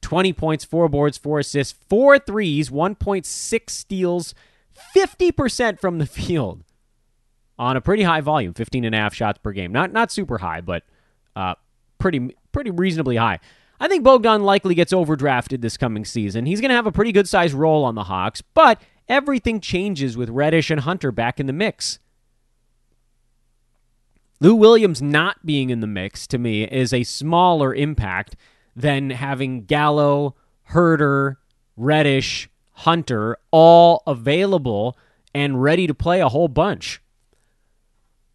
20 0.00 0.32
points, 0.32 0.64
4 0.64 0.88
boards, 0.88 1.18
4 1.18 1.40
assists, 1.40 1.76
four 1.88 2.18
threes, 2.18 2.70
1.6 2.70 3.70
steals, 3.70 4.34
50% 4.94 5.80
from 5.80 5.98
the 5.98 6.06
field 6.18 6.64
on 7.58 7.76
a 7.76 7.80
pretty 7.80 8.04
high 8.04 8.20
volume, 8.20 8.54
15 8.54 8.84
and 8.84 8.94
a 8.94 8.98
half 8.98 9.14
shots 9.14 9.38
per 9.38 9.52
game. 9.52 9.72
Not 9.72 9.92
not 9.92 10.12
super 10.12 10.38
high, 10.38 10.60
but 10.60 10.84
uh, 11.38 11.54
pretty 11.98 12.34
pretty 12.52 12.70
reasonably 12.70 13.16
high. 13.16 13.38
I 13.80 13.86
think 13.86 14.02
Bogdan 14.02 14.42
likely 14.42 14.74
gets 14.74 14.92
overdrafted 14.92 15.60
this 15.60 15.76
coming 15.76 16.04
season. 16.04 16.46
He's 16.46 16.60
going 16.60 16.70
to 16.70 16.74
have 16.74 16.86
a 16.86 16.92
pretty 16.92 17.12
good 17.12 17.28
sized 17.28 17.54
role 17.54 17.84
on 17.84 17.94
the 17.94 18.04
Hawks, 18.04 18.42
but 18.42 18.82
everything 19.08 19.60
changes 19.60 20.16
with 20.16 20.30
Reddish 20.30 20.70
and 20.70 20.80
Hunter 20.80 21.12
back 21.12 21.38
in 21.38 21.46
the 21.46 21.52
mix. 21.52 22.00
Lou 24.40 24.54
Williams 24.56 25.00
not 25.00 25.46
being 25.46 25.70
in 25.70 25.78
the 25.80 25.86
mix 25.86 26.26
to 26.28 26.38
me 26.38 26.64
is 26.64 26.92
a 26.92 27.04
smaller 27.04 27.72
impact 27.72 28.34
than 28.74 29.10
having 29.10 29.64
Gallo, 29.64 30.34
Huerter, 30.70 31.36
Reddish, 31.76 32.48
Hunter 32.72 33.36
all 33.50 34.02
available 34.06 34.96
and 35.34 35.62
ready 35.62 35.86
to 35.86 35.94
play 35.94 36.20
a 36.20 36.28
whole 36.28 36.48
bunch. 36.48 37.00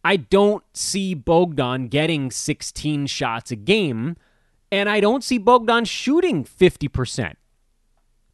I 0.04 0.16
don't 0.16 0.62
see 0.74 1.14
Bogdan 1.14 1.88
getting 1.88 2.30
16 2.30 3.06
shots 3.06 3.50
a 3.50 3.56
game, 3.56 4.16
and 4.70 4.88
I 4.88 5.00
don't 5.00 5.24
see 5.24 5.38
Bogdan 5.38 5.86
shooting 5.86 6.44
50%. 6.44 7.34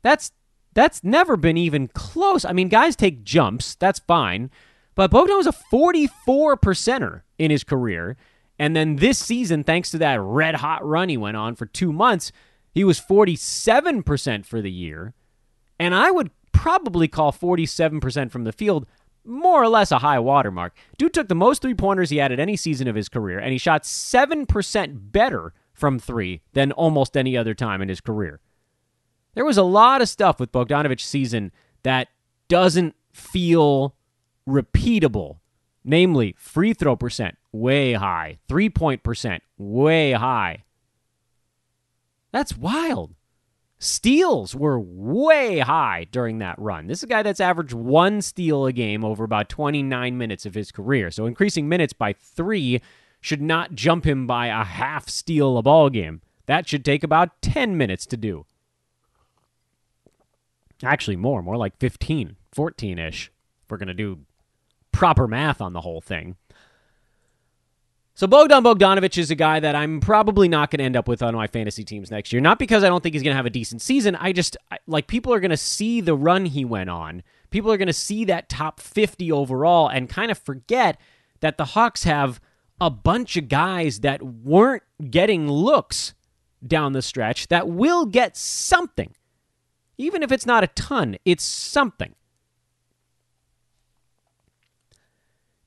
That's 0.03 0.33
that's 0.73 1.03
never 1.03 1.37
been 1.37 1.57
even 1.57 1.89
close. 1.89 2.45
I 2.45 2.53
mean, 2.53 2.69
guys 2.69 2.95
take 2.95 3.25
jumps, 3.25 3.75
that's 3.75 3.99
fine. 4.01 4.51
But 4.95 5.11
Bogdan 5.11 5.37
was 5.37 5.47
a 5.47 5.53
44 5.53 6.57
percenter 6.57 7.23
in 7.39 7.51
his 7.51 7.65
career. 7.65 8.17
And 8.59 8.77
then 8.77 8.97
this 8.97 9.19
season, 9.19 9.65
thanks 9.65 9.91
to 9.91 9.99
that 9.99 10.21
red 10.21 10.57
hot 10.57 10.87
run 10.87 11.09
he 11.09 11.17
went 11.17 11.37
on 11.37 11.55
for 11.55 11.67
two 11.67 11.93
months, 11.93 12.31
he 12.73 12.85
was 12.85 13.01
47% 13.01 14.45
for 14.45 14.61
the 14.61 14.71
year. 14.71 15.15
And 15.79 15.95
I 15.95 16.11
would 16.11 16.31
probably 16.53 17.09
call 17.09 17.33
47% 17.33 18.31
from 18.31 18.45
the 18.45 18.53
field 18.53 18.87
more 19.25 19.63
or 19.63 19.69
less 19.69 19.93
a 19.93 19.99
high 19.99 20.19
watermark. 20.19 20.77
Dude 20.99 21.15
took 21.15 21.29
the 21.29 21.35
most 21.35 21.63
three 21.63 21.75
pointers 21.75 22.11
he 22.11 22.17
had 22.19 22.33
at 22.33 22.41
any 22.41 22.57
season 22.57 22.89
of 22.89 22.97
his 22.97 23.09
career, 23.09 23.39
and 23.39 23.53
he 23.53 23.59
shot 23.59 23.83
7% 23.83 25.13
better 25.13 25.53
from 25.73 25.99
three 25.99 26.43
than 26.53 26.73
almost 26.73 27.17
any 27.17 27.37
other 27.37 27.55
time 27.55 27.81
in 27.83 27.89
his 27.89 28.01
career. 28.01 28.41
There 29.35 29.45
was 29.45 29.57
a 29.57 29.63
lot 29.63 30.03
of 30.03 30.09
stuff 30.09 30.41
with 30.41 30.53
Bogdanovic 30.53 31.01
season 31.01 31.53
that 31.83 32.09
doesn't 32.49 32.95
feel 33.13 33.95
repeatable. 34.49 35.39
Namely, 35.83 36.35
free 36.39 36.75
throw 36.75 36.95
percent 36.95 37.39
way 37.53 37.95
high, 37.95 38.39
three 38.49 38.69
point 38.69 39.03
percent 39.03 39.43
way 39.57 40.13
high. 40.13 40.65
That's 42.33 42.57
wild. 42.57 43.15
Steals 43.83 44.55
were 44.55 44.79
way 44.79 45.61
high 45.61 46.07
during 46.13 46.39
that 46.39 46.59
run. 46.59 46.87
This 46.87 46.99
is 46.99 47.05
a 47.05 47.07
guy 47.07 47.23
that's 47.23 47.41
averaged 47.41 47.73
one 47.73 48.21
steal 48.21 48.67
a 48.67 48.75
game 48.75 49.07
over 49.07 49.25
about 49.25 49.49
29 49.49 50.19
minutes 50.19 50.45
of 50.45 50.53
his 50.53 50.71
career. 50.71 51.11
So 51.11 51.25
increasing 51.25 51.67
minutes 51.67 51.95
by 51.95 52.13
three 52.13 52.83
should 53.23 53.41
not 53.41 53.75
jump 53.75 54.05
him 54.05 54.27
by 54.27 54.49
a 54.49 54.65
half 54.65 55.09
steal 55.09 55.57
a 55.57 55.63
ball 55.63 55.89
game. 55.89 56.21
That 56.45 56.69
should 56.69 56.85
take 56.85 57.03
about 57.03 57.41
10 57.41 57.79
minutes 57.79 58.05
to 58.07 58.19
do. 58.19 58.45
Actually, 60.83 61.17
more, 61.17 61.43
more 61.43 61.57
like 61.57 61.79
15, 61.79 62.37
14 62.53 62.99
ish, 62.99 63.33
we're 63.71 63.79
going 63.79 63.89
to 63.89 63.95
do 63.95 64.21
proper 64.93 65.27
math 65.27 65.63
on 65.63 65.73
the 65.73 65.81
whole 65.81 66.03
thing. 66.03 66.37
So 68.15 68.27
Bogdan 68.27 68.63
Bogdanovic 68.63 69.17
is 69.17 69.31
a 69.31 69.35
guy 69.35 69.61
that 69.61 69.75
I'm 69.75 70.01
probably 70.01 70.49
not 70.49 70.71
going 70.71 70.79
to 70.79 70.85
end 70.85 70.97
up 70.97 71.09
with 71.09 71.23
on 71.23 71.35
my 71.35 71.47
fantasy 71.47 71.85
teams 71.85 72.11
next 72.11 72.33
year. 72.33 72.43
Not 72.43 72.59
because 72.59 72.85
I 72.85 72.89
don't 72.89 73.03
think 73.03 73.15
he's 73.15 73.23
going 73.23 73.33
to 73.33 73.37
have 73.37 73.47
a 73.47 73.51
decent 73.51 73.81
season. 73.81 74.15
I 74.17 74.33
just 74.33 74.57
like 74.87 75.07
people 75.07 75.33
are 75.33 75.41
going 75.41 75.51
to 75.51 75.57
see 75.57 76.01
the 76.01 76.15
run 76.15 76.45
he 76.47 76.65
went 76.65 76.91
on. 76.91 77.23
People 77.51 77.73
are 77.73 77.77
going 77.77 77.87
to 77.87 77.93
see 77.93 78.25
that 78.27 78.49
top 78.49 78.79
50 78.81 79.33
overall 79.33 79.89
and 79.89 80.09
kind 80.09 80.31
of 80.31 80.39
forget 80.39 81.01
that 81.41 81.57
the 81.57 81.65
Hawks 81.67 82.05
have 82.05 82.41
a 82.81 82.91
bunch 82.91 83.37
of 83.37 83.49
guys 83.49 84.01
that 84.01 84.23
weren't 84.23 84.83
getting 85.11 85.51
looks 85.51 86.15
down 86.67 86.93
the 86.93 87.03
stretch 87.03 87.49
that 87.49 87.69
will 87.69 88.07
get 88.07 88.37
something. 88.37 89.15
Even 89.99 90.23
if 90.23 90.33
it's 90.33 90.47
not 90.47 90.65
a 90.65 90.69
ton, 90.69 91.17
it's 91.25 91.45
something. 91.45 92.15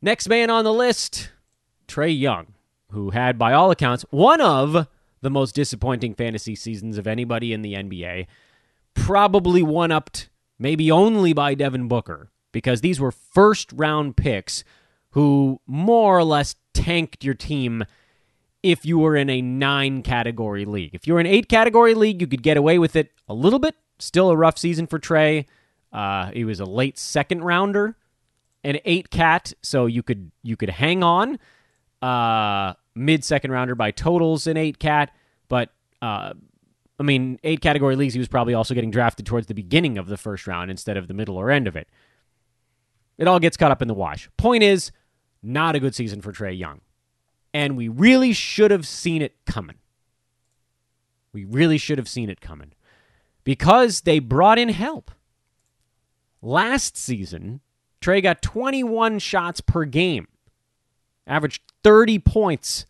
Next 0.02 0.28
man 0.28 0.50
on 0.50 0.64
the 0.64 0.74
list, 0.74 1.30
Trae 1.94 2.18
Young, 2.18 2.54
who 2.90 3.12
had, 3.12 3.38
by 3.38 3.54
all 3.54 3.70
accounts, 3.70 4.04
one 4.10 4.42
of 4.42 4.88
the 5.22 5.30
most 5.30 5.54
disappointing 5.54 6.16
fantasy 6.16 6.56
seasons 6.56 6.98
of 6.98 7.06
anybody 7.06 7.54
in 7.54 7.62
the 7.62 7.74
NBA. 7.74 8.26
Probably 8.96 9.62
one 9.62 9.92
upped, 9.92 10.30
maybe 10.58 10.90
only 10.90 11.34
by 11.34 11.54
Devin 11.54 11.88
Booker, 11.88 12.32
because 12.52 12.82
these 12.82 13.00
were 13.00 13.12
first 13.12 13.72
round 13.74 14.18
picks 14.18 14.64
who 15.12 15.62
more 15.68 16.18
or 16.18 16.24
less 16.24 16.56
tanked 16.74 17.24
your 17.24 17.36
team 17.36 17.84
if 18.64 18.86
you 18.86 18.98
were 18.98 19.16
in 19.16 19.30
a 19.30 19.42
nine 19.42 20.02
category 20.02 20.66
league. 20.66 20.96
If 20.96 21.06
you 21.06 21.14
were 21.14 21.20
in 21.20 21.28
eight 21.28 21.48
category 21.48 21.94
league, 21.94 22.22
you 22.22 22.28
could 22.28 22.42
get 22.42 22.58
away 22.58 22.80
with 22.80 22.96
it 22.96 23.12
a 23.28 23.34
little 23.36 23.60
bit. 23.60 23.76
Still 24.00 24.32
a 24.32 24.36
rough 24.36 24.58
season 24.58 24.88
for 24.88 24.98
Trae. 24.98 25.46
Uh, 25.92 26.32
he 26.32 26.44
was 26.44 26.60
a 26.60 26.66
late 26.66 26.98
second 26.98 27.44
rounder, 27.44 27.96
an 28.64 28.80
eight 28.84 29.12
cat, 29.12 29.54
so 29.62 29.86
you 29.86 30.02
could 30.02 30.32
you 30.42 30.58
could 30.58 30.72
hang 30.72 31.04
on. 31.04 31.38
Uh, 32.04 32.74
mid 32.96 33.24
second 33.24 33.52
rounder 33.52 33.76
by 33.76 33.90
totals 33.90 34.46
in 34.46 34.58
eight 34.58 34.78
cat, 34.78 35.10
but 35.48 35.70
uh, 36.02 36.34
I 37.00 37.04
mean 37.04 37.40
eight 37.46 37.62
category 37.62 37.96
leagues. 37.96 38.14
He 38.14 38.20
was 38.20 38.28
probably 38.28 38.54
also 38.54 38.74
getting 38.74 38.92
drafted 38.92 39.26
towards 39.26 39.48
the 39.48 39.54
beginning 39.54 39.98
of 39.98 40.08
the 40.08 40.18
first 40.18 40.46
round 40.46 40.70
instead 40.70 40.98
of 40.98 41.08
the 41.08 41.14
middle 41.14 41.38
or 41.38 41.50
end 41.50 41.66
of 41.66 41.78
it. 41.78 41.88
It 43.18 43.26
all 43.26 43.40
gets 43.40 43.56
caught 43.56 43.72
up 43.72 43.82
in 43.82 43.88
the 43.88 43.94
wash. 43.94 44.30
Point 44.36 44.64
is, 44.64 44.92
not 45.42 45.76
a 45.76 45.80
good 45.80 45.96
season 45.96 46.22
for 46.22 46.34
Trae 46.34 46.58
Young, 46.58 46.82
and 47.54 47.78
we 47.78 47.88
really 47.88 48.34
should 48.34 48.72
have 48.72 48.86
seen 48.86 49.22
it 49.22 49.38
coming. 49.46 49.78
We 51.32 51.46
really 51.46 51.78
should 51.78 51.98
have 51.98 52.10
seen 52.10 52.30
it 52.30 52.42
coming 52.42 52.74
because 53.46 54.02
they 54.02 54.20
brought 54.20 54.60
in 54.60 54.68
help. 54.68 55.10
Last 56.42 56.98
season, 56.98 57.62
Trae 58.02 58.22
got 58.22 58.42
21 58.42 59.20
shots 59.20 59.62
per 59.62 59.86
game, 59.86 60.28
averaged 61.26 61.62
30 61.84 62.20
points, 62.20 62.86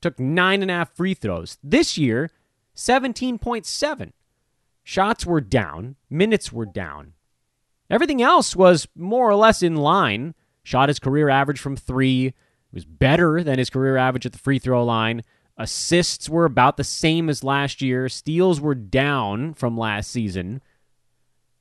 took 0.00 0.18
nine 0.18 0.62
and 0.62 0.70
a 0.70 0.74
half 0.74 0.94
free 0.94 1.14
throws. 1.14 1.58
This 1.62 1.98
year, 1.98 2.30
17.7. 2.76 4.12
Shots 4.82 5.26
were 5.26 5.40
down, 5.40 5.96
minutes 6.08 6.52
were 6.52 6.66
down. 6.66 7.12
Everything 7.90 8.22
else 8.22 8.54
was 8.54 8.88
more 8.96 9.28
or 9.28 9.34
less 9.34 9.62
in 9.62 9.76
line. 9.76 10.34
Shot 10.62 10.88
his 10.88 10.98
career 10.98 11.28
average 11.28 11.58
from 11.58 11.76
three, 11.76 12.32
it 12.72 12.74
was 12.74 12.84
better 12.84 13.42
than 13.42 13.58
his 13.58 13.70
career 13.70 13.96
average 13.96 14.26
at 14.26 14.32
the 14.32 14.38
free 14.38 14.58
throw 14.58 14.84
line. 14.84 15.24
Assists 15.56 16.28
were 16.28 16.44
about 16.44 16.76
the 16.76 16.84
same 16.84 17.28
as 17.28 17.42
last 17.42 17.82
year. 17.82 18.08
Steals 18.08 18.60
were 18.60 18.74
down 18.74 19.54
from 19.54 19.76
last 19.76 20.10
season, 20.10 20.62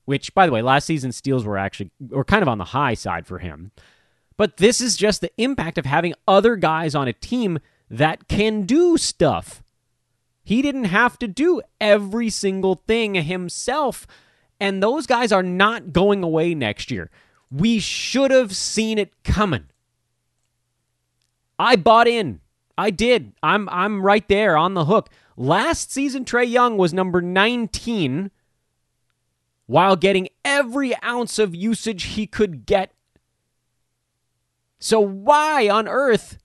which, 0.05 0.33
by 0.33 0.45
the 0.45 0.51
way, 0.51 0.61
last 0.61 0.85
season 0.85 1.11
steals 1.11 1.43
were 1.43 1.57
actually 1.57 1.91
were 1.99 2.23
kind 2.23 2.43
of 2.43 2.47
on 2.47 2.59
the 2.59 2.65
high 2.65 2.93
side 2.93 3.25
for 3.25 3.39
him. 3.39 3.71
But 4.39 4.55
this 4.55 4.79
is 4.79 4.95
just 4.95 5.19
the 5.19 5.33
impact 5.37 5.77
of 5.77 5.85
having 5.85 6.13
other 6.25 6.55
guys 6.55 6.95
on 6.95 7.09
a 7.09 7.13
team 7.13 7.59
that 7.89 8.29
can 8.29 8.61
do 8.61 8.95
stuff. 8.95 9.61
He 10.45 10.61
didn't 10.61 10.85
have 10.85 11.19
to 11.19 11.27
do 11.27 11.61
every 11.81 12.29
single 12.29 12.75
thing 12.87 13.15
himself, 13.15 14.07
and 14.57 14.81
those 14.81 15.05
guys 15.05 15.33
are 15.33 15.43
not 15.43 15.91
going 15.91 16.23
away 16.23 16.55
next 16.55 16.89
year. 16.89 17.11
We 17.51 17.79
should 17.79 18.31
have 18.31 18.55
seen 18.55 18.97
it 18.97 19.25
coming. 19.25 19.65
I 21.59 21.75
bought 21.75 22.07
in. 22.07 22.39
I 22.77 22.91
did. 22.91 23.33
I'm 23.43 23.67
I'm 23.67 24.01
right 24.01 24.25
there 24.29 24.55
on 24.55 24.73
the 24.73 24.85
hook. 24.85 25.09
Last 25.35 25.91
season 25.91 26.23
Trae 26.23 26.49
Young 26.49 26.77
was 26.77 26.93
number 26.93 27.21
19 27.21 28.31
while 29.65 29.97
getting 29.97 30.29
every 30.45 30.95
ounce 31.03 31.39
of 31.39 31.53
usage 31.53 32.03
he 32.03 32.25
could 32.25 32.65
get. 32.65 32.93
So 34.79 34.99
why 34.99 35.69
on 35.69 35.87
earth 35.87 36.37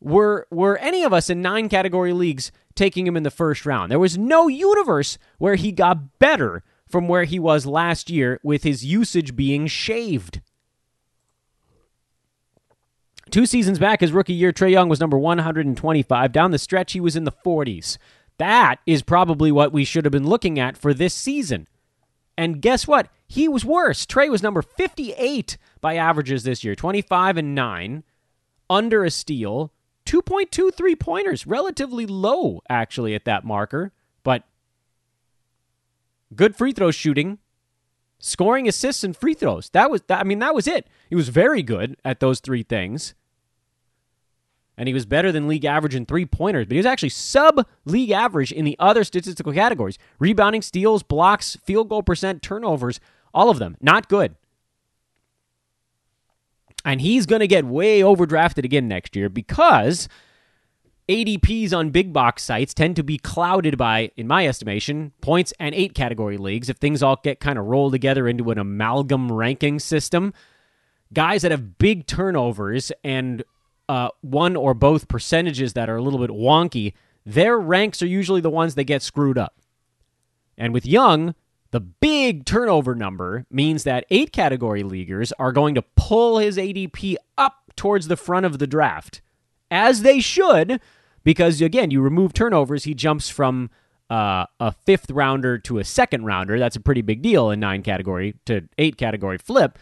were 0.00 0.46
were 0.50 0.78
any 0.78 1.02
of 1.04 1.12
us 1.12 1.28
in 1.28 1.42
nine 1.42 1.68
category 1.68 2.12
leagues 2.12 2.50
taking 2.74 3.06
him 3.06 3.16
in 3.16 3.22
the 3.22 3.30
first 3.30 3.66
round? 3.66 3.90
There 3.90 3.98
was 3.98 4.16
no 4.16 4.48
universe 4.48 5.18
where 5.38 5.56
he 5.56 5.72
got 5.72 6.18
better 6.18 6.62
from 6.88 7.08
where 7.08 7.24
he 7.24 7.38
was 7.38 7.66
last 7.66 8.08
year 8.08 8.40
with 8.42 8.62
his 8.62 8.84
usage 8.84 9.36
being 9.36 9.66
shaved. 9.66 10.40
Two 13.30 13.44
seasons 13.44 13.78
back, 13.78 14.00
his 14.00 14.12
rookie 14.12 14.32
year, 14.32 14.52
Trae 14.52 14.70
Young 14.70 14.88
was 14.88 15.00
number 15.00 15.18
125. 15.18 16.32
Down 16.32 16.50
the 16.50 16.58
stretch, 16.58 16.92
he 16.92 17.00
was 17.00 17.14
in 17.14 17.24
the 17.24 17.32
40s. 17.32 17.98
That 18.38 18.76
is 18.86 19.02
probably 19.02 19.52
what 19.52 19.72
we 19.72 19.84
should 19.84 20.06
have 20.06 20.12
been 20.12 20.26
looking 20.26 20.58
at 20.58 20.78
for 20.78 20.94
this 20.94 21.12
season. 21.12 21.68
And 22.38 22.62
guess 22.62 22.86
what? 22.86 23.08
He 23.28 23.46
was 23.46 23.64
worse. 23.64 24.06
Trae 24.06 24.30
was 24.30 24.42
number 24.42 24.62
58 24.62 25.58
by 25.82 25.96
averages 25.96 26.42
this 26.44 26.64
year, 26.64 26.74
25 26.74 27.36
and 27.36 27.54
9, 27.54 28.02
under 28.70 29.04
a 29.04 29.10
steal, 29.10 29.70
2.23 30.06 30.98
pointers, 30.98 31.46
relatively 31.46 32.06
low 32.06 32.62
actually 32.70 33.14
at 33.14 33.26
that 33.26 33.44
marker, 33.44 33.92
but 34.24 34.44
good 36.34 36.56
free 36.56 36.72
throw 36.72 36.90
shooting, 36.90 37.38
scoring 38.18 38.66
assists 38.66 39.04
and 39.04 39.14
free 39.14 39.34
throws. 39.34 39.68
That 39.70 39.90
was 39.90 40.02
I 40.08 40.24
mean 40.24 40.38
that 40.38 40.54
was 40.54 40.66
it. 40.66 40.86
He 41.10 41.14
was 41.14 41.28
very 41.28 41.62
good 41.62 41.96
at 42.04 42.20
those 42.20 42.40
three 42.40 42.62
things. 42.62 43.14
And 44.78 44.86
he 44.86 44.94
was 44.94 45.06
better 45.06 45.32
than 45.32 45.48
league 45.48 45.64
average 45.64 45.96
in 45.96 46.06
three 46.06 46.24
pointers, 46.24 46.66
but 46.66 46.72
he 46.72 46.78
was 46.78 46.86
actually 46.86 47.08
sub 47.08 47.66
league 47.84 48.12
average 48.12 48.52
in 48.52 48.64
the 48.64 48.76
other 48.78 49.02
statistical 49.02 49.52
categories 49.52 49.98
rebounding, 50.20 50.62
steals, 50.62 51.02
blocks, 51.02 51.56
field 51.64 51.88
goal 51.88 52.02
percent, 52.02 52.42
turnovers, 52.42 53.00
all 53.34 53.50
of 53.50 53.58
them. 53.58 53.76
Not 53.80 54.08
good. 54.08 54.36
And 56.84 57.00
he's 57.00 57.26
going 57.26 57.40
to 57.40 57.46
get 57.46 57.64
way 57.64 58.00
overdrafted 58.00 58.64
again 58.64 58.88
next 58.88 59.14
year 59.16 59.28
because 59.28 60.08
ADPs 61.08 61.72
on 61.72 61.90
big 61.90 62.12
box 62.12 62.42
sites 62.42 62.74
tend 62.74 62.96
to 62.96 63.02
be 63.02 63.18
clouded 63.18 63.78
by, 63.78 64.10
in 64.16 64.26
my 64.26 64.46
estimation, 64.46 65.12
points 65.20 65.52
and 65.58 65.74
eight 65.74 65.94
category 65.94 66.36
leagues. 66.36 66.68
If 66.68 66.76
things 66.76 67.02
all 67.02 67.18
get 67.22 67.40
kind 67.40 67.58
of 67.58 67.64
rolled 67.64 67.92
together 67.92 68.28
into 68.28 68.50
an 68.50 68.58
amalgam 68.58 69.32
ranking 69.32 69.78
system, 69.78 70.34
guys 71.12 71.42
that 71.42 71.50
have 71.50 71.78
big 71.78 72.06
turnovers 72.06 72.92
and 73.02 73.42
uh, 73.88 74.10
one 74.20 74.54
or 74.54 74.74
both 74.74 75.08
percentages 75.08 75.72
that 75.72 75.88
are 75.88 75.96
a 75.96 76.02
little 76.02 76.18
bit 76.18 76.30
wonky, 76.30 76.92
their 77.24 77.58
ranks 77.58 78.02
are 78.02 78.06
usually 78.06 78.42
the 78.42 78.50
ones 78.50 78.74
that 78.74 78.84
get 78.84 79.02
screwed 79.02 79.38
up. 79.38 79.54
And 80.58 80.74
with 80.74 80.84
Young, 80.84 81.34
the 81.70 81.80
big 81.80 82.44
turnover 82.44 82.94
number 82.94 83.46
means 83.50 83.84
that 83.84 84.06
eight 84.10 84.32
category 84.32 84.82
leaguers 84.82 85.32
are 85.38 85.52
going 85.52 85.74
to 85.74 85.82
pull 85.96 86.38
his 86.38 86.56
ADP 86.56 87.16
up 87.36 87.72
towards 87.76 88.08
the 88.08 88.16
front 88.16 88.46
of 88.46 88.58
the 88.58 88.66
draft, 88.66 89.20
as 89.70 90.02
they 90.02 90.20
should, 90.20 90.80
because 91.24 91.60
again, 91.60 91.90
you 91.90 92.00
remove 92.00 92.32
turnovers, 92.32 92.84
he 92.84 92.94
jumps 92.94 93.28
from 93.28 93.70
uh, 94.10 94.46
a 94.58 94.72
fifth 94.72 95.10
rounder 95.10 95.58
to 95.58 95.78
a 95.78 95.84
second 95.84 96.24
rounder. 96.24 96.58
That's 96.58 96.76
a 96.76 96.80
pretty 96.80 97.02
big 97.02 97.22
deal 97.22 97.50
in 97.50 97.60
nine 97.60 97.82
category 97.82 98.34
to 98.46 98.66
eight 98.78 98.96
category 98.96 99.38
flip. 99.38 99.78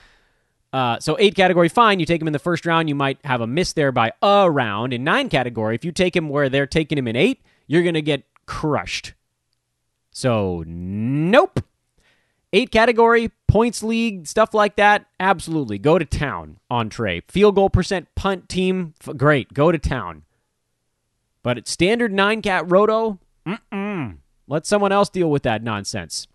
Uh, 0.73 0.99
so 0.99 1.17
eight 1.19 1.35
category, 1.35 1.69
fine. 1.69 2.01
You 2.01 2.07
take 2.07 2.21
him 2.21 2.27
in 2.27 2.33
the 2.33 2.39
first 2.39 2.67
round, 2.67 2.89
you 2.89 2.95
might 2.95 3.19
have 3.25 3.41
a 3.41 3.47
miss 3.47 3.73
there 3.73 3.93
by 3.93 4.13
a 4.21 4.51
round. 4.51 4.93
In 4.93 5.05
nine 5.05 5.29
category, 5.29 5.75
if 5.75 5.85
you 5.85 5.93
take 5.93 6.17
him 6.17 6.29
where 6.29 6.49
they're 6.49 6.67
taking 6.67 6.99
him 6.99 7.09
in 7.09 7.17
eight, 7.17 7.43
you're 7.67 7.83
going 7.83 7.95
to 7.95 8.03
get 8.03 8.25
crushed. 8.45 9.15
So 10.11 10.65
nope. 10.67 11.61
Eight 12.53 12.71
category, 12.71 13.31
points 13.49 13.83
league, 13.83 14.27
stuff 14.27 14.55
like 14.55 14.77
that, 14.77 15.07
absolutely. 15.19 15.79
Go 15.79 15.99
to 15.99 16.05
town 16.05 16.59
on 16.71 16.89
Trae. 16.89 17.23
Field 17.29 17.55
goal 17.55 17.71
percent, 17.71 18.09
punt 18.15 18.49
team, 18.49 18.95
great. 19.17 19.53
Go 19.53 19.73
to 19.73 19.79
town. 19.79 20.23
But 21.43 21.59
at 21.59 21.69
standard 21.69 22.13
nine 22.13 22.43
cat 22.43 22.65
roto, 22.71 23.19
mm-mm. 23.47 24.19
let 24.47 24.67
someone 24.67 24.93
else 24.93 25.09
deal 25.09 25.31
with 25.31 25.43
that 25.45 25.63
nonsense. 25.63 26.27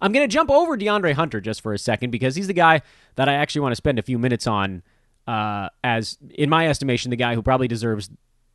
I'm 0.00 0.12
going 0.12 0.26
to 0.26 0.32
jump 0.32 0.50
over 0.50 0.76
DeAndre 0.76 1.14
Hunter 1.14 1.40
just 1.40 1.60
for 1.60 1.72
a 1.72 1.78
second 1.78 2.10
because 2.10 2.36
he's 2.36 2.46
the 2.46 2.52
guy 2.52 2.82
that 3.16 3.28
I 3.28 3.34
actually 3.34 3.62
want 3.62 3.72
to 3.72 3.76
spend 3.76 3.98
a 3.98 4.02
few 4.02 4.18
minutes 4.18 4.46
on 4.46 4.82
uh, 5.26 5.68
as, 5.82 6.18
in 6.30 6.48
my 6.48 6.68
estimation, 6.68 7.10
the 7.10 7.16
guy 7.16 7.34
who 7.34 7.42
probably 7.42 7.68
deserves 7.68 8.10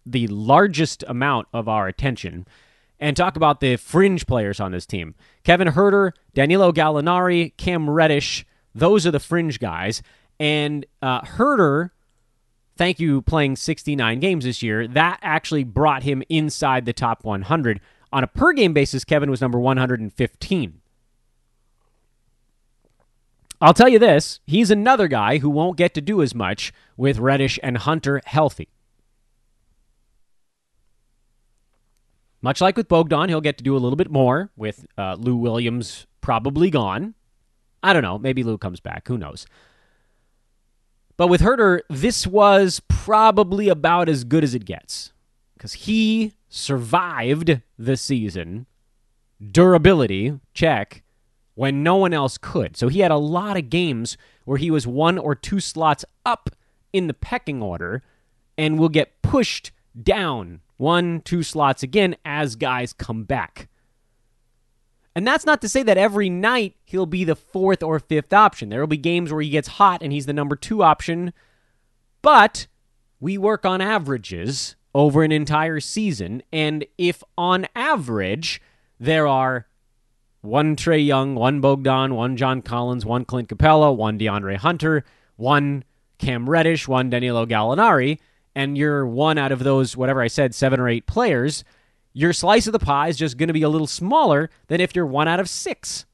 the 0.05 0.27
largest 0.27 1.03
amount 1.07 1.47
of 1.53 1.67
our 1.67 1.87
attention 1.87 2.47
and 3.03 3.17
talk 3.17 3.35
about 3.35 3.59
the 3.59 3.75
fringe 3.75 4.25
players 4.25 4.61
on 4.61 4.71
this 4.71 4.85
team. 4.85 5.13
Kevin 5.43 5.67
Huerter, 5.67 6.13
Danilo 6.33 6.71
Gallinari, 6.71 7.51
Cam 7.57 7.89
Reddish, 7.89 8.45
those 8.73 9.05
are 9.05 9.11
the 9.11 9.19
fringe 9.19 9.59
guys. 9.59 10.01
And 10.39 10.85
uh, 11.01 11.19
Huerter, 11.21 11.89
thank 12.77 13.01
you, 13.01 13.21
playing 13.21 13.57
69 13.57 14.21
games 14.21 14.45
this 14.45 14.63
year, 14.63 14.87
that 14.87 15.19
actually 15.21 15.65
brought 15.65 16.03
him 16.03 16.23
inside 16.29 16.85
the 16.85 16.93
top 16.93 17.25
100. 17.25 17.81
On 18.13 18.23
a 18.23 18.27
per 18.27 18.53
game 18.53 18.71
basis, 18.71 19.03
Kevin 19.03 19.29
was 19.29 19.41
number 19.41 19.59
115. 19.59 20.79
I'll 23.59 23.73
tell 23.73 23.89
you 23.89 23.99
this 23.99 24.39
he's 24.45 24.71
another 24.71 25.09
guy 25.09 25.39
who 25.39 25.49
won't 25.49 25.77
get 25.77 25.93
to 25.95 26.01
do 26.01 26.21
as 26.21 26.33
much 26.33 26.71
with 26.95 27.19
Reddish 27.19 27.59
and 27.61 27.79
Hunter 27.79 28.21
healthy. 28.23 28.69
Much 32.43 32.59
like 32.59 32.75
with 32.75 32.89
Bogdan, 32.89 33.29
he'll 33.29 33.39
get 33.39 33.57
to 33.57 33.63
do 33.63 33.75
a 33.75 33.79
little 33.79 33.95
bit 33.95 34.11
more 34.11 34.51
with 34.57 34.85
uh, 34.97 35.15
Lou 35.17 35.37
Williams 35.37 36.05
probably 36.19 36.69
gone. 36.69 37.15
I 37.81 37.93
don't 37.93 38.01
know. 38.01 38.19
Maybe 38.19 38.43
Lou 38.43 38.57
comes 38.57 38.81
back. 38.81 39.07
Who 39.07 39.17
knows? 39.17 39.47
But 41.15 41.27
with 41.27 41.39
Huerter, 41.39 41.79
this 41.89 42.27
was 42.27 42.81
probably 42.89 43.69
about 43.69 44.09
as 44.09 44.25
good 44.25 44.43
as 44.43 44.53
it 44.53 44.65
gets 44.65 45.13
because 45.53 45.73
he 45.73 46.33
survived 46.49 47.61
the 47.79 47.95
season. 47.95 48.65
Durability, 49.41 50.37
check 50.53 51.01
when 51.55 51.81
no 51.81 51.95
one 51.95 52.13
else 52.13 52.37
could. 52.37 52.75
So 52.75 52.89
he 52.89 52.99
had 52.99 53.11
a 53.11 53.17
lot 53.17 53.55
of 53.55 53.69
games 53.69 54.17
where 54.43 54.57
he 54.57 54.69
was 54.69 54.85
one 54.85 55.17
or 55.17 55.33
two 55.33 55.61
slots 55.61 56.03
up 56.25 56.49
in 56.91 57.07
the 57.07 57.13
pecking 57.13 57.61
order 57.61 58.03
and 58.57 58.77
will 58.77 58.89
get 58.89 59.21
pushed 59.21 59.71
down 60.01 60.59
one, 60.77 61.21
two 61.21 61.43
slots 61.43 61.83
again 61.83 62.15
as 62.25 62.55
guys 62.55 62.93
come 62.93 63.23
back. 63.23 63.69
And 65.15 65.27
that's 65.27 65.45
not 65.45 65.61
to 65.61 65.69
say 65.69 65.83
that 65.83 65.97
every 65.97 66.29
night 66.29 66.75
he'll 66.85 67.05
be 67.05 67.23
the 67.23 67.35
fourth 67.35 67.83
or 67.83 67.99
fifth 67.99 68.33
option. 68.33 68.69
There 68.69 68.79
will 68.79 68.87
be 68.87 68.97
games 68.97 69.31
where 69.31 69.41
he 69.41 69.49
gets 69.49 69.67
hot 69.67 70.01
and 70.01 70.11
he's 70.11 70.25
the 70.25 70.33
number 70.33 70.55
two 70.55 70.81
option. 70.83 71.33
But 72.21 72.67
we 73.19 73.37
work 73.37 73.65
on 73.65 73.79
averages 73.79 74.75
over 74.95 75.23
an 75.23 75.31
entire 75.31 75.79
season. 75.79 76.41
And 76.51 76.85
if 76.97 77.23
on 77.37 77.67
average 77.75 78.61
there 78.99 79.27
are 79.27 79.67
one 80.41 80.75
Trae 80.75 81.05
Young, 81.05 81.35
one 81.35 81.61
Bogdan, 81.61 82.15
one 82.15 82.35
John 82.35 82.61
Collins, 82.61 83.05
one 83.05 83.23
Clint 83.23 83.49
Capela, 83.49 83.95
one 83.95 84.19
DeAndre 84.19 84.57
Hunter, 84.57 85.05
one 85.35 85.83
Cam 86.17 86.49
Reddish, 86.49 86.87
one 86.87 87.09
Danilo 87.09 87.45
Gallinari, 87.45 88.19
and 88.55 88.77
you're 88.77 89.05
one 89.05 89.37
out 89.37 89.51
of 89.51 89.59
those, 89.59 89.97
whatever 89.97 90.21
I 90.21 90.27
said, 90.27 90.53
seven 90.53 90.79
or 90.79 90.87
eight 90.87 91.07
players, 91.07 91.63
your 92.13 92.33
slice 92.33 92.67
of 92.67 92.73
the 92.73 92.79
pie 92.79 93.07
is 93.07 93.17
just 93.17 93.37
going 93.37 93.47
to 93.47 93.53
be 93.53 93.63
a 93.63 93.69
little 93.69 93.87
smaller 93.87 94.49
than 94.67 94.81
if 94.81 94.95
you're 94.95 95.05
one 95.05 95.27
out 95.27 95.39
of 95.39 95.49
six. 95.49 96.05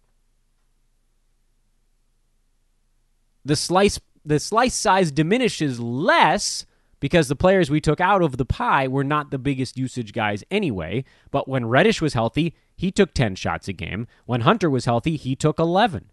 the 3.45 3.55
slice 3.55 3.99
the 4.25 4.39
slice 4.39 4.75
size 4.75 5.11
diminishes 5.11 5.79
less 5.79 6.65
because 6.99 7.29
the 7.29 7.35
players 7.35 7.69
we 7.69 7.79
took 7.79 8.01
out 8.01 8.21
of 8.21 8.37
the 8.37 8.45
pie 8.45 8.87
were 8.87 9.03
not 9.03 9.31
the 9.31 9.39
biggest 9.39 9.77
usage 9.77 10.11
guys 10.11 10.43
anyway. 10.51 11.03
But 11.31 11.47
when 11.47 11.65
Reddish 11.65 12.01
was 12.01 12.13
healthy, 12.13 12.53
he 12.75 12.91
took 12.91 13.13
10 13.13 13.35
shots 13.35 13.69
a 13.69 13.73
game. 13.73 14.07
When 14.25 14.41
Hunter 14.41 14.69
was 14.69 14.83
healthy, 14.83 15.15
he 15.15 15.35
took 15.35 15.57
11. 15.57 16.11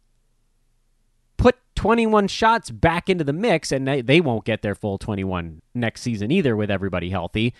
Put 1.36 1.56
21 1.74 2.28
shots 2.28 2.70
back 2.70 3.08
into 3.08 3.24
the 3.24 3.32
mix, 3.32 3.70
and 3.72 3.86
they, 3.86 4.20
won't 4.20 4.44
get 4.44 4.62
their 4.62 4.74
full 4.74 4.98
21 4.98 5.62
next 5.74 6.02
season 6.02 6.30
either 6.30 6.56
with 6.56 6.70
everybody 6.70 7.10
healthy. 7.10 7.54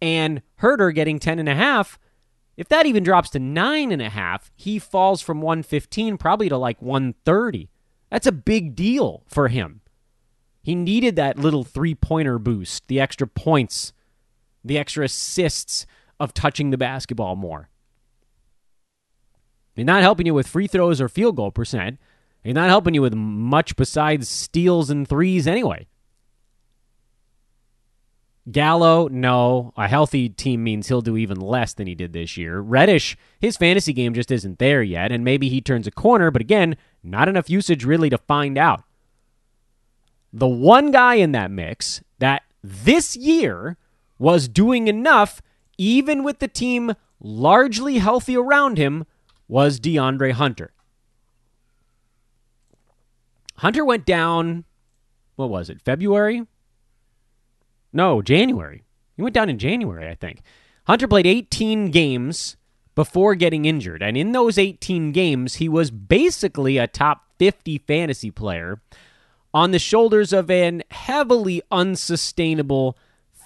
And 0.00 0.42
Huerter 0.60 0.94
getting 0.94 1.18
10 1.18 1.38
and 1.38 1.48
a 1.48 1.54
half. 1.54 1.98
If 2.56 2.68
that 2.68 2.86
even 2.86 3.04
drops 3.04 3.30
to 3.30 3.38
nine 3.38 3.92
and 3.92 4.02
a 4.02 4.08
half, 4.08 4.50
he 4.56 4.78
falls 4.78 5.22
from 5.22 5.40
115 5.40 6.18
probably 6.18 6.48
to 6.48 6.56
like 6.56 6.82
130. 6.82 7.68
That's 8.10 8.26
a 8.26 8.32
big 8.32 8.74
deal 8.74 9.22
for 9.28 9.48
him. 9.48 9.80
He 10.62 10.74
needed 10.74 11.16
that 11.16 11.38
little 11.38 11.64
three 11.64 11.94
pointer 11.94 12.38
boost, 12.38 12.88
the 12.88 13.00
extra 13.00 13.26
points, 13.26 13.92
the 14.64 14.76
extra 14.76 15.04
assists 15.04 15.86
of 16.18 16.34
touching 16.34 16.70
the 16.70 16.78
basketball 16.78 17.36
more. 17.36 17.68
He's 19.74 19.86
not 19.86 20.02
helping 20.02 20.26
you 20.26 20.34
with 20.34 20.48
free 20.48 20.66
throws 20.66 21.00
or 21.00 21.08
field 21.08 21.36
goal 21.36 21.52
percent. 21.52 21.98
He's 22.48 22.54
not 22.54 22.70
helping 22.70 22.94
you 22.94 23.02
with 23.02 23.12
much 23.12 23.76
besides 23.76 24.26
steals 24.26 24.88
and 24.88 25.06
threes 25.06 25.46
anyway. 25.46 25.86
Gallo, 28.50 29.06
no. 29.08 29.74
A 29.76 29.86
healthy 29.86 30.30
team 30.30 30.64
means 30.64 30.88
he'll 30.88 31.02
do 31.02 31.18
even 31.18 31.38
less 31.38 31.74
than 31.74 31.86
he 31.86 31.94
did 31.94 32.14
this 32.14 32.38
year. 32.38 32.60
Reddish, 32.60 33.18
his 33.38 33.58
fantasy 33.58 33.92
game 33.92 34.14
just 34.14 34.30
isn't 34.30 34.58
there 34.58 34.82
yet, 34.82 35.12
and 35.12 35.22
maybe 35.22 35.50
he 35.50 35.60
turns 35.60 35.86
a 35.86 35.90
corner, 35.90 36.30
but 36.30 36.40
again, 36.40 36.78
not 37.02 37.28
enough 37.28 37.50
usage 37.50 37.84
really 37.84 38.08
to 38.08 38.16
find 38.16 38.56
out. 38.56 38.82
The 40.32 40.48
one 40.48 40.90
guy 40.90 41.16
in 41.16 41.32
that 41.32 41.50
mix 41.50 42.02
that 42.18 42.44
this 42.62 43.14
year 43.14 43.76
was 44.18 44.48
doing 44.48 44.88
enough, 44.88 45.42
even 45.76 46.24
with 46.24 46.38
the 46.38 46.48
team 46.48 46.94
largely 47.20 47.98
healthy 47.98 48.38
around 48.38 48.78
him, 48.78 49.04
was 49.48 49.78
DeAndre 49.78 50.32
Hunter. 50.32 50.72
Hunter 53.58 53.84
went 53.84 54.06
down, 54.06 54.64
what 55.36 55.50
was 55.50 55.68
it, 55.68 55.82
February? 55.82 56.46
No, 57.92 58.22
January. 58.22 58.84
He 59.16 59.22
went 59.22 59.34
down 59.34 59.48
in 59.48 59.58
January, 59.58 60.08
I 60.08 60.14
think. 60.14 60.42
Hunter 60.86 61.08
played 61.08 61.26
18 61.26 61.90
games 61.90 62.56
before 62.94 63.34
getting 63.34 63.64
injured. 63.64 64.02
And 64.02 64.16
in 64.16 64.32
those 64.32 64.58
18 64.58 65.12
games, 65.12 65.56
he 65.56 65.68
was 65.68 65.90
basically 65.90 66.78
a 66.78 66.86
top 66.86 67.24
50 67.38 67.78
fantasy 67.78 68.30
player 68.30 68.80
on 69.52 69.72
the 69.72 69.78
shoulders 69.78 70.32
of 70.32 70.50
an 70.50 70.82
heavily 70.90 71.62
unsustainable 71.70 72.96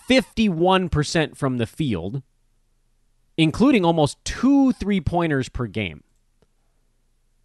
51% 0.09 1.37
from 1.37 1.59
the 1.59 1.67
field, 1.67 2.23
including 3.39 3.85
almost 3.85 4.23
two 4.25 4.73
three 4.73 5.01
pointers 5.01 5.49
per 5.49 5.67
game. 5.67 6.03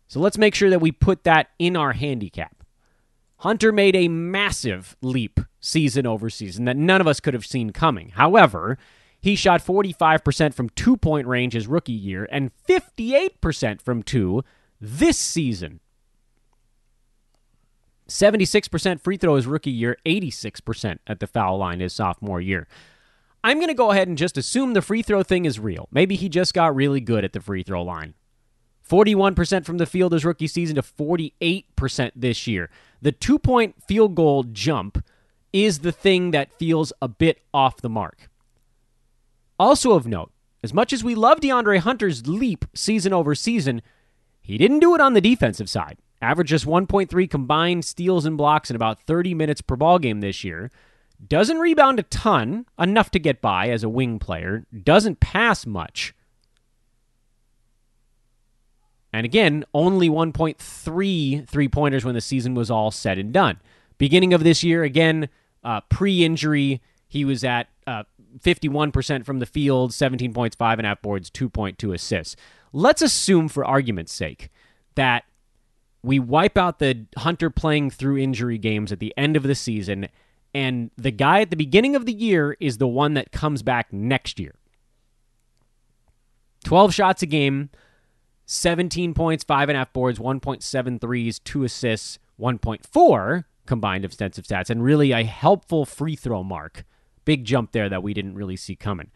So 0.08 0.20
let's 0.20 0.38
make 0.38 0.56
sure 0.56 0.70
that 0.70 0.82
we 0.82 0.92
put 0.92 1.24
that 1.24 1.50
in 1.60 1.78
our 1.78 1.94
handicap. 1.94 2.57
Hunter 3.38 3.72
made 3.72 3.96
a 3.96 4.08
massive 4.08 4.96
leap 5.02 5.40
season 5.60 6.08
over 6.08 6.30
season 6.30 6.66
that 6.66 6.78
none 6.78 7.02
of 7.02 7.08
us 7.08 7.20
could 7.20 7.34
have 7.34 7.46
seen 7.46 7.72
coming. 7.72 8.10
However, 8.10 8.78
he 9.20 9.36
shot 9.36 9.62
45% 9.66 10.54
from 10.54 10.70
two 10.70 10.98
point 10.98 11.28
range 11.28 11.54
his 11.54 11.68
rookie 11.68 11.92
year 11.92 12.28
and 12.32 12.52
58% 12.68 13.82
from 13.82 14.04
two 14.04 14.44
this 14.80 15.18
season. 15.18 15.80
76% 18.08 19.02
free 19.02 19.18
throw 19.18 19.36
his 19.36 19.46
rookie 19.46 19.70
year, 19.70 19.98
86% 20.06 21.00
at 21.06 21.20
the 21.20 21.28
foul 21.28 21.58
line 21.58 21.82
his 21.82 21.94
sophomore 21.94 22.40
year. 22.40 22.68
I'm 23.44 23.58
going 23.58 23.68
to 23.68 23.74
go 23.74 23.92
ahead 23.92 24.08
and 24.08 24.18
just 24.18 24.38
assume 24.38 24.74
the 24.74 24.82
free 24.82 25.02
throw 25.02 25.24
thing 25.24 25.46
is 25.46 25.60
real. 25.60 25.88
Maybe 25.92 26.16
he 26.16 26.30
just 26.30 26.54
got 26.54 26.76
really 26.76 27.02
good 27.02 27.24
at 27.26 27.34
the 27.34 27.42
free 27.42 27.64
throw 27.64 27.84
line. 27.84 28.14
41% 28.90 29.66
from 29.66 29.78
the 29.78 29.86
field 29.86 30.14
his 30.14 30.24
rookie 30.24 30.48
season 30.48 30.78
to 30.78 30.82
48% 30.82 32.12
this 32.16 32.48
year. 32.48 32.70
The 33.02 33.12
two 33.12 33.40
point 33.40 33.82
field 33.84 34.16
goal 34.16 34.44
jump 34.44 35.04
is 35.54 35.80
the 35.80 35.92
thing 35.92 36.32
that 36.32 36.52
feels 36.54 36.92
a 37.02 37.08
bit 37.08 37.42
off 37.54 37.82
the 37.82 37.90
mark. 37.90 38.30
Also 39.60 39.94
of 39.94 40.08
note, 40.08 40.32
as 40.64 40.74
much 40.74 40.92
as 40.94 41.04
we 41.04 41.16
love 41.16 41.40
DeAndre 41.40 41.80
Hunter's 41.80 42.28
leap 42.28 42.66
season 42.74 43.14
over 43.14 43.36
season, 43.36 43.82
he 44.42 44.58
didn't 44.58 44.80
do 44.80 44.96
it 44.96 45.02
on 45.02 45.14
the 45.14 45.22
defensive 45.22 45.70
side. 45.70 45.98
Averaged 46.22 46.50
just 46.50 46.66
1.3 46.66 47.30
combined 47.30 47.86
steals 47.86 48.26
and 48.26 48.38
blocks 48.38 48.70
in 48.70 48.76
about 48.76 49.00
30 49.02 49.34
minutes 49.34 49.62
per 49.62 49.76
ball 49.76 50.00
game 50.00 50.22
this 50.22 50.44
year. 50.44 50.72
Doesn't 51.26 51.60
rebound 51.60 52.00
a 52.00 52.04
ton, 52.04 52.66
enough 52.78 53.12
to 53.12 53.20
get 53.20 53.42
by 53.42 53.70
as 53.70 53.84
a 53.84 53.90
wing 53.90 54.20
player. 54.20 54.66
Doesn't 54.84 55.20
pass 55.20 55.66
much. 55.66 56.14
And 59.18 59.26
again, 59.26 59.66
only 59.74 60.10
1.3 60.10 61.48
three 61.48 61.68
pointers 61.70 62.06
when 62.06 62.14
the 62.14 62.22
season 62.22 62.54
was 62.54 62.70
all 62.70 62.92
said 62.92 63.18
and 63.18 63.34
done. 63.34 63.60
Beginning 63.98 64.32
of 64.32 64.44
this 64.44 64.64
year, 64.64 64.84
again, 64.84 65.30
uh, 65.64 65.82
pre 65.90 66.24
injury, 66.24 66.84
he 67.08 67.26
was 67.26 67.44
at 67.44 67.68
uh, 67.88 68.04
51% 68.40 69.26
from 69.26 69.40
the 69.40 69.48
field, 69.48 69.92
17 69.92 70.36
points, 70.36 70.56
5.5 70.56 71.02
boards, 71.02 71.32
2.2 71.32 71.96
assists. 71.96 72.36
Let's 72.72 73.02
assume, 73.02 73.48
for 73.48 73.66
argument's 73.66 74.14
sake, 74.14 74.52
that 74.94 75.24
we 76.04 76.20
wipe 76.20 76.56
out 76.56 76.78
the 76.78 77.08
Hunter 77.18 77.50
playing 77.50 77.90
through 77.90 78.20
injury 78.20 78.60
games 78.60 78.92
at 78.92 79.00
the 79.00 79.16
end 79.18 79.36
of 79.36 79.42
the 79.42 79.56
season, 79.56 80.10
and 80.54 80.92
the 80.96 81.10
guy 81.10 81.42
at 81.42 81.50
the 81.50 81.56
beginning 81.56 81.96
of 81.96 82.06
the 82.06 82.14
year 82.14 82.56
is 82.60 82.78
the 82.78 82.88
one 82.88 83.16
that 83.16 83.32
comes 83.32 83.64
back 83.64 83.92
next 83.92 84.40
year. 84.40 84.54
12 86.66 86.94
shots 86.94 87.24
a 87.24 87.26
game, 87.26 87.72
17 88.48 89.14
points, 89.14 89.44
5.5 89.44 89.94
boards, 89.94 90.20
1.7 90.20 91.02
threes, 91.02 91.38
2 91.40 91.66
assists, 91.66 92.18
1.4 92.40 93.44
combined 93.66 94.06
offensive 94.06 94.46
stats, 94.46 94.70
and 94.70 94.84
really 94.84 95.12
a 95.12 95.24
helpful 95.24 95.86
free 95.86 96.16
throw 96.16 96.44
mark. 96.44 96.86
Big 97.26 97.44
jump 97.44 97.74
there 97.74 97.90
that 97.90 98.02
we 98.02 98.14
didn't 98.14 98.36
really 98.36 98.56
see 98.56 98.76
coming. 98.76 99.12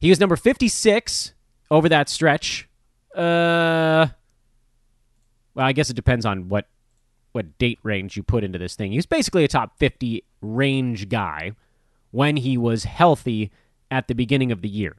He 0.00 0.08
was 0.08 0.20
number 0.20 0.36
56 0.36 1.34
over 1.72 1.88
that 1.88 2.08
stretch. 2.08 2.68
Uh, 3.14 4.06
well, 5.54 5.66
I 5.66 5.72
guess 5.72 5.90
it 5.90 5.96
depends 5.96 6.24
on 6.24 6.48
what 6.48 6.68
what 7.32 7.56
date 7.58 7.78
range 7.82 8.16
you 8.16 8.22
put 8.22 8.44
into 8.44 8.58
this 8.58 8.76
thing. 8.76 8.92
He 8.92 8.98
was 8.98 9.06
basically 9.06 9.42
a 9.42 9.48
top 9.48 9.78
50 9.78 10.22
range 10.42 11.08
guy 11.08 11.52
when 12.10 12.36
he 12.36 12.58
was 12.58 12.84
healthy 12.84 13.50
at 13.90 14.06
the 14.06 14.14
beginning 14.14 14.52
of 14.52 14.60
the 14.60 14.68
year. 14.68 14.96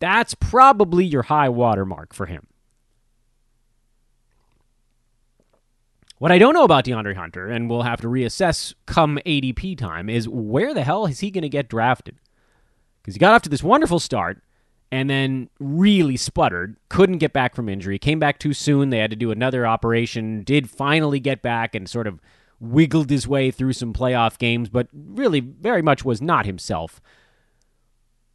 That's 0.00 0.34
probably 0.34 1.04
your 1.04 1.22
high 1.22 1.48
water 1.48 1.86
mark 1.86 2.12
for 2.12 2.26
him. 2.26 2.48
What 6.18 6.32
I 6.32 6.38
don't 6.38 6.54
know 6.54 6.64
about 6.64 6.86
DeAndre 6.86 7.14
Hunter, 7.14 7.48
and 7.48 7.68
we'll 7.68 7.82
have 7.82 8.00
to 8.00 8.08
reassess 8.08 8.72
come 8.86 9.18
ADP 9.26 9.76
time, 9.76 10.08
is 10.08 10.26
where 10.26 10.72
the 10.72 10.82
hell 10.82 11.04
is 11.04 11.20
he 11.20 11.30
going 11.30 11.42
to 11.42 11.48
get 11.48 11.68
drafted? 11.68 12.16
Because 13.02 13.14
he 13.14 13.18
got 13.18 13.34
off 13.34 13.42
to 13.42 13.50
this 13.50 13.62
wonderful 13.62 13.98
start 13.98 14.42
and 14.90 15.10
then 15.10 15.50
really 15.58 16.16
sputtered, 16.16 16.76
couldn't 16.88 17.18
get 17.18 17.34
back 17.34 17.54
from 17.54 17.68
injury, 17.68 17.98
came 17.98 18.18
back 18.18 18.38
too 18.38 18.54
soon. 18.54 18.88
They 18.88 18.98
had 18.98 19.10
to 19.10 19.16
do 19.16 19.30
another 19.30 19.66
operation, 19.66 20.42
did 20.42 20.70
finally 20.70 21.20
get 21.20 21.42
back 21.42 21.74
and 21.74 21.86
sort 21.86 22.06
of 22.06 22.18
wiggled 22.60 23.10
his 23.10 23.28
way 23.28 23.50
through 23.50 23.74
some 23.74 23.92
playoff 23.92 24.38
games, 24.38 24.70
but 24.70 24.88
really 24.92 25.40
very 25.40 25.82
much 25.82 26.02
was 26.02 26.22
not 26.22 26.46
himself. 26.46 27.02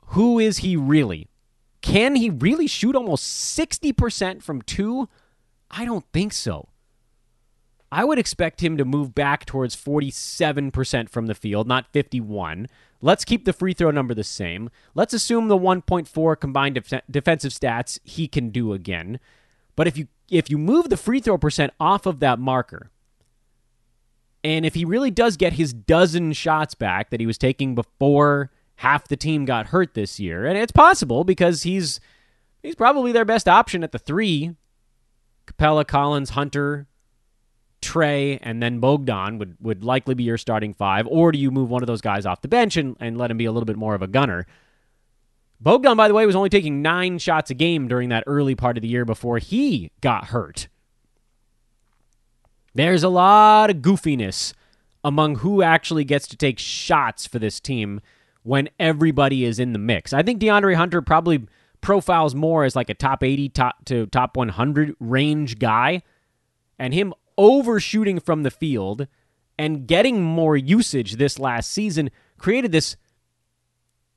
Who 0.07 0.37
is 0.37 0.59
he 0.59 0.75
really? 0.75 1.29
Can 1.81 2.15
he 2.15 2.29
really 2.29 2.67
shoot 2.67 2.95
almost 2.95 3.57
60% 3.57 4.43
from 4.43 4.61
two? 4.61 5.09
I 5.71 5.85
don't 5.85 6.05
think 6.13 6.31
so. 6.33 6.67
I 7.91 8.05
would 8.05 8.17
expect 8.17 8.63
him 8.63 8.77
to 8.77 8.85
move 8.85 9.13
back 9.13 9.45
towards 9.45 9.75
47% 9.75 11.09
from 11.09 11.27
the 11.27 11.35
field, 11.35 11.67
not 11.67 11.91
51. 11.91 12.67
Let's 13.01 13.25
keep 13.25 13.43
the 13.43 13.53
free 13.53 13.73
throw 13.73 13.91
number 13.91 14.13
the 14.13 14.23
same. 14.23 14.69
Let's 14.95 15.13
assume 15.13 15.47
the 15.49 15.57
1.4 15.57 16.39
combined 16.39 16.75
def- 16.75 17.01
defensive 17.09 17.51
stats 17.51 17.99
he 18.03 18.27
can 18.27 18.49
do 18.49 18.71
again. 18.71 19.19
But 19.75 19.87
if 19.87 19.97
you 19.97 20.07
if 20.29 20.49
you 20.49 20.57
move 20.57 20.89
the 20.89 20.97
free 20.97 21.19
throw 21.19 21.37
percent 21.37 21.73
off 21.79 22.05
of 22.05 22.19
that 22.19 22.39
marker, 22.39 22.89
and 24.43 24.65
if 24.65 24.75
he 24.75 24.85
really 24.85 25.11
does 25.11 25.35
get 25.35 25.53
his 25.53 25.73
dozen 25.73 26.33
shots 26.33 26.73
back 26.73 27.09
that 27.09 27.19
he 27.19 27.25
was 27.25 27.37
taking 27.37 27.75
before 27.75 28.51
half 28.75 29.07
the 29.07 29.17
team 29.17 29.45
got 29.45 29.67
hurt 29.67 29.93
this 29.93 30.19
year, 30.19 30.45
and 30.45 30.57
it's 30.57 30.71
possible 30.71 31.23
because 31.23 31.63
he's 31.63 31.99
he's 32.63 32.75
probably 32.75 33.11
their 33.11 33.25
best 33.25 33.47
option 33.47 33.83
at 33.83 33.91
the 33.91 33.99
three. 33.99 34.55
Capela, 35.47 35.85
Collins, 35.85 36.31
Hunter, 36.31 36.87
Trae, 37.81 38.39
and 38.41 38.61
then 38.61 38.79
Bogdan 38.79 39.37
would, 39.37 39.57
would 39.59 39.83
likely 39.83 40.15
be 40.15 40.23
your 40.23 40.37
starting 40.37 40.73
five, 40.73 41.07
or 41.07 41.31
do 41.31 41.39
you 41.39 41.51
move 41.51 41.69
one 41.69 41.83
of 41.83 41.87
those 41.87 42.01
guys 42.01 42.25
off 42.25 42.41
the 42.41 42.47
bench 42.47 42.77
and, 42.77 42.95
and 42.99 43.17
let 43.17 43.31
him 43.31 43.37
be 43.37 43.45
a 43.45 43.51
little 43.51 43.65
bit 43.65 43.77
more 43.77 43.95
of 43.95 44.01
a 44.01 44.07
gunner? 44.07 44.45
Bogdan, 45.59 45.95
by 45.95 46.07
the 46.07 46.13
way, 46.13 46.25
was 46.25 46.35
only 46.35 46.49
taking 46.49 46.81
nine 46.81 47.19
shots 47.19 47.51
a 47.51 47.53
game 47.53 47.87
during 47.87 48.09
that 48.09 48.23
early 48.25 48.55
part 48.55 48.77
of 48.77 48.81
the 48.81 48.87
year 48.87 49.05
before 49.05 49.37
he 49.37 49.91
got 50.01 50.25
hurt. 50.25 50.67
There's 52.73 53.03
a 53.03 53.09
lot 53.09 53.69
of 53.69 53.77
goofiness 53.77 54.53
among 55.03 55.37
who 55.37 55.61
actually 55.61 56.03
gets 56.03 56.27
to 56.27 56.37
take 56.37 56.57
shots 56.57 57.27
for 57.27 57.37
this 57.37 57.59
team 57.59 58.01
when 58.43 58.69
everybody 58.79 59.45
is 59.45 59.59
in 59.59 59.73
the 59.73 59.79
mix. 59.79 60.13
I 60.13 60.23
think 60.23 60.41
DeAndre 60.41 60.75
Hunter 60.75 61.01
probably 61.01 61.47
profiles 61.81 62.33
more 62.33 62.63
as 62.63 62.75
like 62.75 62.89
a 62.89 62.93
top 62.93 63.23
80 63.23 63.49
top 63.49 63.85
to 63.85 64.05
top 64.07 64.37
100 64.37 64.95
range 64.99 65.59
guy 65.59 66.01
and 66.79 66.93
him 66.93 67.13
overshooting 67.37 68.19
from 68.19 68.43
the 68.43 68.51
field 68.51 69.07
and 69.57 69.87
getting 69.87 70.21
more 70.21 70.57
usage 70.57 71.13
this 71.17 71.37
last 71.37 71.71
season 71.71 72.09
created 72.37 72.71
this 72.71 72.95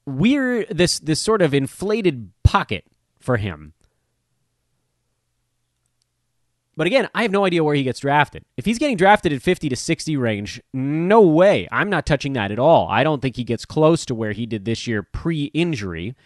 weird 0.06 0.66
this 0.70 0.98
this 0.98 1.20
sort 1.20 1.42
of 1.42 1.54
inflated 1.54 2.30
pocket 2.42 2.84
for 3.18 3.36
him. 3.36 3.72
But 6.76 6.86
again, 6.88 7.08
I 7.14 7.22
have 7.22 7.30
no 7.30 7.44
idea 7.44 7.62
where 7.62 7.76
he 7.76 7.84
gets 7.84 8.00
drafted. 8.00 8.44
If 8.56 8.64
he's 8.64 8.78
getting 8.78 8.96
drafted 8.96 9.32
at 9.32 9.42
50 9.42 9.68
to 9.68 9.76
60 9.76 10.16
range, 10.16 10.60
no 10.72 11.22
way. 11.22 11.68
I'm 11.70 11.88
not 11.88 12.04
touching 12.04 12.32
that 12.32 12.50
at 12.50 12.58
all. 12.58 12.88
I 12.88 13.04
don't 13.04 13.22
think 13.22 13.36
he 13.36 13.44
gets 13.44 13.64
close 13.64 14.04
to 14.06 14.14
where 14.14 14.32
he 14.32 14.44
did 14.44 14.64
this 14.64 14.86
year 14.86 15.02
pre 15.02 15.44
injury. 15.54 16.16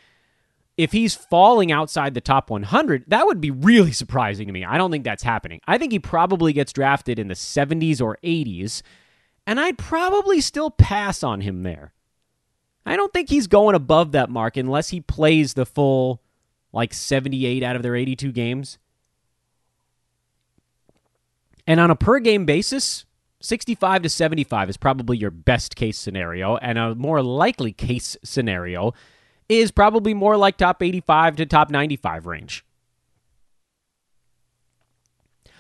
If 0.79 0.93
he's 0.93 1.17
falling 1.17 1.73
outside 1.73 2.15
the 2.15 2.21
top 2.21 2.51
100, 2.51 3.05
that 3.09 3.27
would 3.27 3.41
be 3.41 3.51
really 3.51 3.91
surprising 3.91 4.47
to 4.47 4.53
me. 4.53 4.65
I 4.65 4.79
don't 4.79 4.93
think 4.93 5.03
that's 5.03 5.25
happening. 5.25 5.61
I 5.67 5.77
think 5.77 5.91
he 5.91 5.99
probably 5.99 6.53
gets 6.53 6.73
drafted 6.73 7.19
in 7.19 7.27
the 7.27 7.35
70s 7.35 8.01
or 8.01 8.17
80s, 8.23 8.83
and 9.45 9.59
I'd 9.59 9.77
probably 9.77 10.41
still 10.41 10.71
pass 10.71 11.25
on 11.25 11.41
him 11.41 11.65
there. 11.65 11.93
I 12.87 12.95
don't 12.95 13.13
think 13.13 13.29
he's 13.29 13.49
going 13.49 13.75
above 13.75 14.13
that 14.13 14.31
mark 14.31 14.57
unless 14.57 14.91
he 14.91 15.01
plays 15.01 15.55
the 15.55 15.67
full 15.67 16.23
like 16.73 16.95
78 16.95 17.63
out 17.65 17.75
of 17.75 17.83
their 17.83 17.97
82 17.97 18.31
games. 18.31 18.79
And 21.67 21.81
on 21.81 21.91
a 21.91 21.97
per 21.97 22.21
game 22.21 22.47
basis, 22.47 23.05
65 23.41 24.03
to 24.03 24.09
75 24.09 24.71
is 24.71 24.77
probably 24.77 25.17
your 25.17 25.31
best 25.31 25.75
case 25.75 25.99
scenario, 25.99 26.57
and 26.57 26.79
a 26.79 26.95
more 26.95 27.21
likely 27.21 27.73
case 27.73 28.17
scenario 28.23 28.95
is 29.49 29.71
probably 29.71 30.15
more 30.15 30.37
like 30.37 30.57
top 30.57 30.83
85 30.83 31.37
to 31.37 31.47
top 31.47 31.71
95 31.71 32.27
range. 32.27 32.65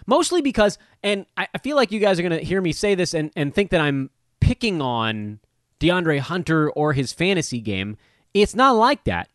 Mostly 0.06 0.40
because, 0.40 0.78
and 1.02 1.26
I 1.36 1.46
feel 1.62 1.76
like 1.76 1.92
you 1.92 2.00
guys 2.00 2.18
are 2.18 2.22
going 2.22 2.38
to 2.38 2.44
hear 2.44 2.62
me 2.62 2.72
say 2.72 2.94
this 2.94 3.12
and, 3.12 3.30
and 3.36 3.54
think 3.54 3.70
that 3.70 3.80
I'm 3.80 4.10
picking 4.40 4.80
on 4.80 5.40
DeAndre 5.80 6.20
Hunter 6.20 6.70
or 6.70 6.94
his 6.94 7.12
fantasy 7.12 7.60
game. 7.60 7.96
It's 8.32 8.54
not 8.54 8.76
like 8.76 9.04
that. 9.04 9.28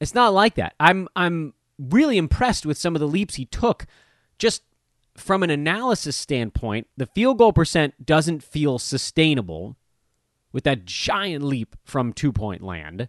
It's 0.00 0.14
not 0.14 0.34
like 0.34 0.56
that. 0.56 0.74
I'm 0.80 1.08
I'm 1.14 1.54
really 1.78 2.18
impressed 2.18 2.66
with 2.66 2.76
some 2.76 2.94
of 2.94 3.00
the 3.00 3.08
leaps 3.08 3.36
he 3.36 3.46
took 3.46 3.86
just 4.38 4.62
from 5.16 5.42
an 5.42 5.50
analysis 5.50 6.16
standpoint, 6.16 6.88
the 6.96 7.06
field 7.06 7.38
goal 7.38 7.52
percent 7.52 8.04
doesn't 8.04 8.42
feel 8.42 8.78
sustainable 8.78 9.76
with 10.54 10.64
that 10.64 10.86
giant 10.86 11.44
leap 11.44 11.76
from 11.84 12.14
two 12.14 12.32
point 12.32 12.62
land. 12.62 13.08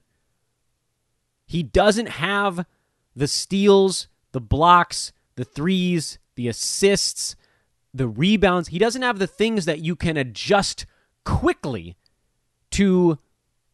He 1.45 1.61
doesn't 1.63 2.09
have 2.09 2.65
the 3.15 3.27
steals, 3.27 4.07
the 4.33 4.41
blocks, 4.41 5.13
the 5.35 5.45
threes, 5.45 6.17
the 6.35 6.47
assists, 6.47 7.35
the 7.93 8.07
rebounds. 8.07 8.69
He 8.69 8.79
doesn't 8.79 9.03
have 9.03 9.19
the 9.19 9.27
things 9.27 9.65
that 9.65 9.79
you 9.79 9.95
can 9.95 10.17
adjust 10.17 10.87
quickly 11.23 11.95
to 12.71 13.19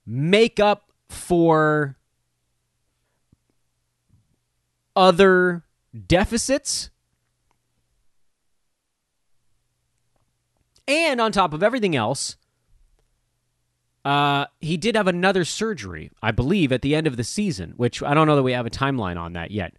make 0.05 0.59
up 0.59 0.91
for 1.07 1.95
other 4.95 5.63
deficits 6.07 6.91
And 10.91 11.21
on 11.21 11.31
top 11.31 11.53
of 11.53 11.63
everything 11.63 11.95
else, 11.95 12.35
uh, 14.03 14.45
he 14.59 14.77
did 14.77 14.95
have 14.95 15.07
another 15.07 15.45
surgery, 15.45 16.11
I 16.21 16.31
believe, 16.31 16.71
at 16.71 16.81
the 16.81 16.95
end 16.95 17.07
of 17.07 17.17
the 17.17 17.23
season, 17.23 17.73
which 17.77 18.01
I 18.01 18.13
don't 18.13 18.27
know 18.27 18.35
that 18.35 18.43
we 18.43 18.53
have 18.53 18.65
a 18.65 18.71
timeline 18.71 19.17
on 19.17 19.33
that 19.33 19.51
yet. 19.51 19.73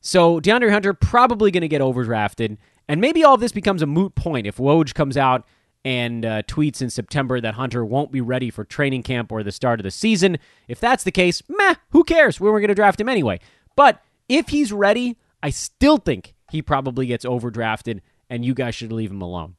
So 0.00 0.40
DeAndre 0.40 0.70
Hunter 0.70 0.94
probably 0.94 1.50
going 1.50 1.60
to 1.60 1.68
get 1.68 1.82
overdrafted, 1.82 2.56
and 2.88 3.00
maybe 3.00 3.22
all 3.22 3.34
of 3.34 3.40
this 3.40 3.52
becomes 3.52 3.82
a 3.82 3.86
moot 3.86 4.14
point 4.14 4.46
if 4.46 4.56
Woj 4.56 4.94
comes 4.94 5.16
out 5.16 5.46
and 5.84 6.24
uh, 6.24 6.42
tweets 6.42 6.82
in 6.82 6.90
September 6.90 7.40
that 7.40 7.54
Hunter 7.54 7.84
won't 7.84 8.12
be 8.12 8.20
ready 8.20 8.50
for 8.50 8.64
training 8.64 9.02
camp 9.02 9.30
or 9.32 9.42
the 9.42 9.52
start 9.52 9.80
of 9.80 9.84
the 9.84 9.90
season. 9.90 10.38
If 10.68 10.80
that's 10.80 11.04
the 11.04 11.12
case, 11.12 11.42
meh, 11.48 11.74
who 11.90 12.04
cares? 12.04 12.40
We 12.40 12.50
were 12.50 12.60
going 12.60 12.68
to 12.68 12.74
draft 12.74 13.00
him 13.00 13.08
anyway. 13.08 13.40
But 13.76 14.02
if 14.28 14.48
he's 14.48 14.72
ready, 14.72 15.16
I 15.42 15.50
still 15.50 15.96
think 15.96 16.34
he 16.50 16.60
probably 16.60 17.06
gets 17.06 17.24
overdrafted, 17.24 18.00
and 18.28 18.44
you 18.44 18.52
guys 18.52 18.74
should 18.74 18.92
leave 18.92 19.10
him 19.10 19.22
alone. 19.22 19.56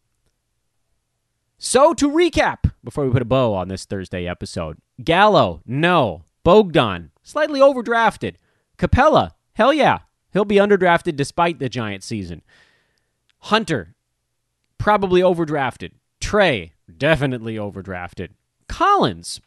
So 1.63 1.93
to 1.93 2.09
recap, 2.09 2.71
before 2.83 3.05
we 3.05 3.11
put 3.11 3.21
a 3.21 3.25
bow 3.25 3.53
on 3.53 3.67
this 3.67 3.85
Thursday 3.85 4.27
episode, 4.27 4.79
Gallo, 5.03 5.61
no. 5.63 6.23
Bogdan, 6.43 7.11
slightly 7.21 7.59
overdrafted. 7.59 8.37
Capela, 8.79 9.33
hell 9.53 9.71
yeah. 9.71 9.99
He'll 10.33 10.43
be 10.43 10.55
underdrafted 10.55 11.15
despite 11.15 11.59
the 11.59 11.69
Giant 11.69 12.03
season. 12.03 12.41
Hunter, 13.41 13.93
probably 14.79 15.21
overdrafted. 15.21 15.91
Trae, 16.19 16.71
definitely 16.97 17.57
overdrafted. 17.57 18.29
Collins, 18.67 19.39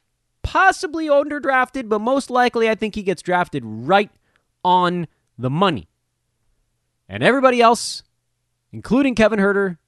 possibly 0.44 1.08
underdrafted, 1.08 1.88
but 1.88 1.98
most 1.98 2.30
likely 2.30 2.70
I 2.70 2.76
think 2.76 2.94
he 2.94 3.02
gets 3.02 3.22
drafted 3.22 3.64
right 3.64 4.12
on 4.64 5.08
the 5.36 5.50
money. 5.50 5.88
And 7.08 7.24
everybody 7.24 7.60
else, 7.60 8.04
including 8.70 9.16
Kevin 9.16 9.40
Huerter, 9.40 9.78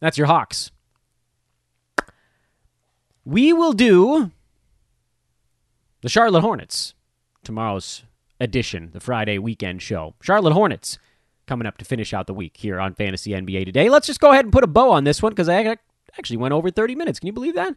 That's 0.00 0.18
your 0.18 0.26
Hawks. 0.26 0.70
We 3.24 3.52
will 3.52 3.72
do 3.72 4.30
the 6.02 6.08
Charlotte 6.08 6.42
Hornets, 6.42 6.94
tomorrow's 7.42 8.04
edition, 8.38 8.90
the 8.92 9.00
Friday 9.00 9.38
weekend 9.38 9.82
show. 9.82 10.14
Charlotte 10.22 10.52
Hornets 10.52 10.98
coming 11.46 11.66
up 11.66 11.78
to 11.78 11.84
finish 11.84 12.12
out 12.12 12.26
the 12.26 12.34
week 12.34 12.56
here 12.56 12.78
on 12.78 12.94
Fantasy 12.94 13.30
NBA 13.30 13.64
today. 13.64 13.88
Let's 13.88 14.06
just 14.06 14.20
go 14.20 14.32
ahead 14.32 14.44
and 14.44 14.52
put 14.52 14.64
a 14.64 14.68
bow 14.68 14.90
on 14.90 15.04
this 15.04 15.22
one 15.22 15.32
because 15.32 15.48
I 15.48 15.76
actually 16.18 16.36
went 16.36 16.54
over 16.54 16.70
30 16.70 16.94
minutes. 16.94 17.18
Can 17.18 17.26
you 17.28 17.32
believe 17.32 17.54
that? 17.54 17.74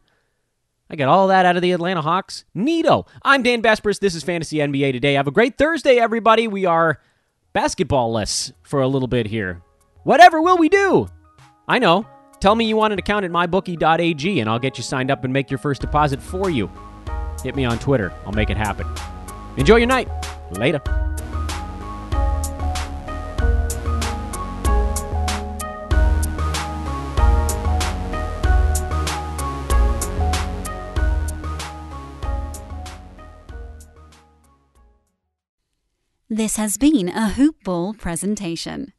I 0.89 0.95
got 0.95 1.07
all 1.07 1.27
that 1.27 1.45
out 1.45 1.55
of 1.55 1.61
the 1.61 1.71
Atlanta 1.71 2.01
Hawks. 2.01 2.45
Neato. 2.55 3.07
I'm 3.21 3.43
Dan 3.43 3.61
Besbris. 3.61 3.99
This 3.99 4.15
is 4.15 4.23
Fantasy 4.23 4.57
NBA 4.57 4.91
today. 4.91 5.13
Have 5.13 5.27
a 5.27 5.31
great 5.31 5.57
Thursday, 5.57 5.97
everybody. 5.97 6.47
We 6.47 6.65
are 6.65 6.99
basketball 7.53 8.11
less 8.11 8.51
for 8.63 8.81
a 8.81 8.87
little 8.87 9.07
bit 9.07 9.27
here. 9.27 9.61
Whatever 10.03 10.41
will 10.41 10.57
we 10.57 10.67
do? 10.67 11.07
I 11.69 11.77
know. 11.77 12.05
Tell 12.39 12.55
me 12.55 12.65
you 12.65 12.75
want 12.75 12.93
an 12.93 12.99
account 12.99 13.25
at 13.25 13.31
mybookie.ag 13.31 14.39
and 14.39 14.49
I'll 14.49 14.57
get 14.57 14.77
you 14.79 14.83
signed 14.83 15.11
up 15.11 15.23
and 15.23 15.31
make 15.31 15.51
your 15.51 15.59
first 15.59 15.81
deposit 15.81 16.19
for 16.19 16.49
you. 16.49 16.69
Hit 17.43 17.55
me 17.55 17.63
on 17.63 17.77
Twitter. 17.77 18.11
I'll 18.25 18.31
make 18.31 18.49
it 18.49 18.57
happen. 18.57 18.87
Enjoy 19.55 19.75
your 19.75 19.87
night. 19.87 20.09
Later. 20.51 20.81
This 36.31 36.57
has 36.57 36.77
been 36.77 37.09
a 37.09 37.29
Hoop 37.29 37.63
Ball 37.63 37.93
presentation. 37.93 38.93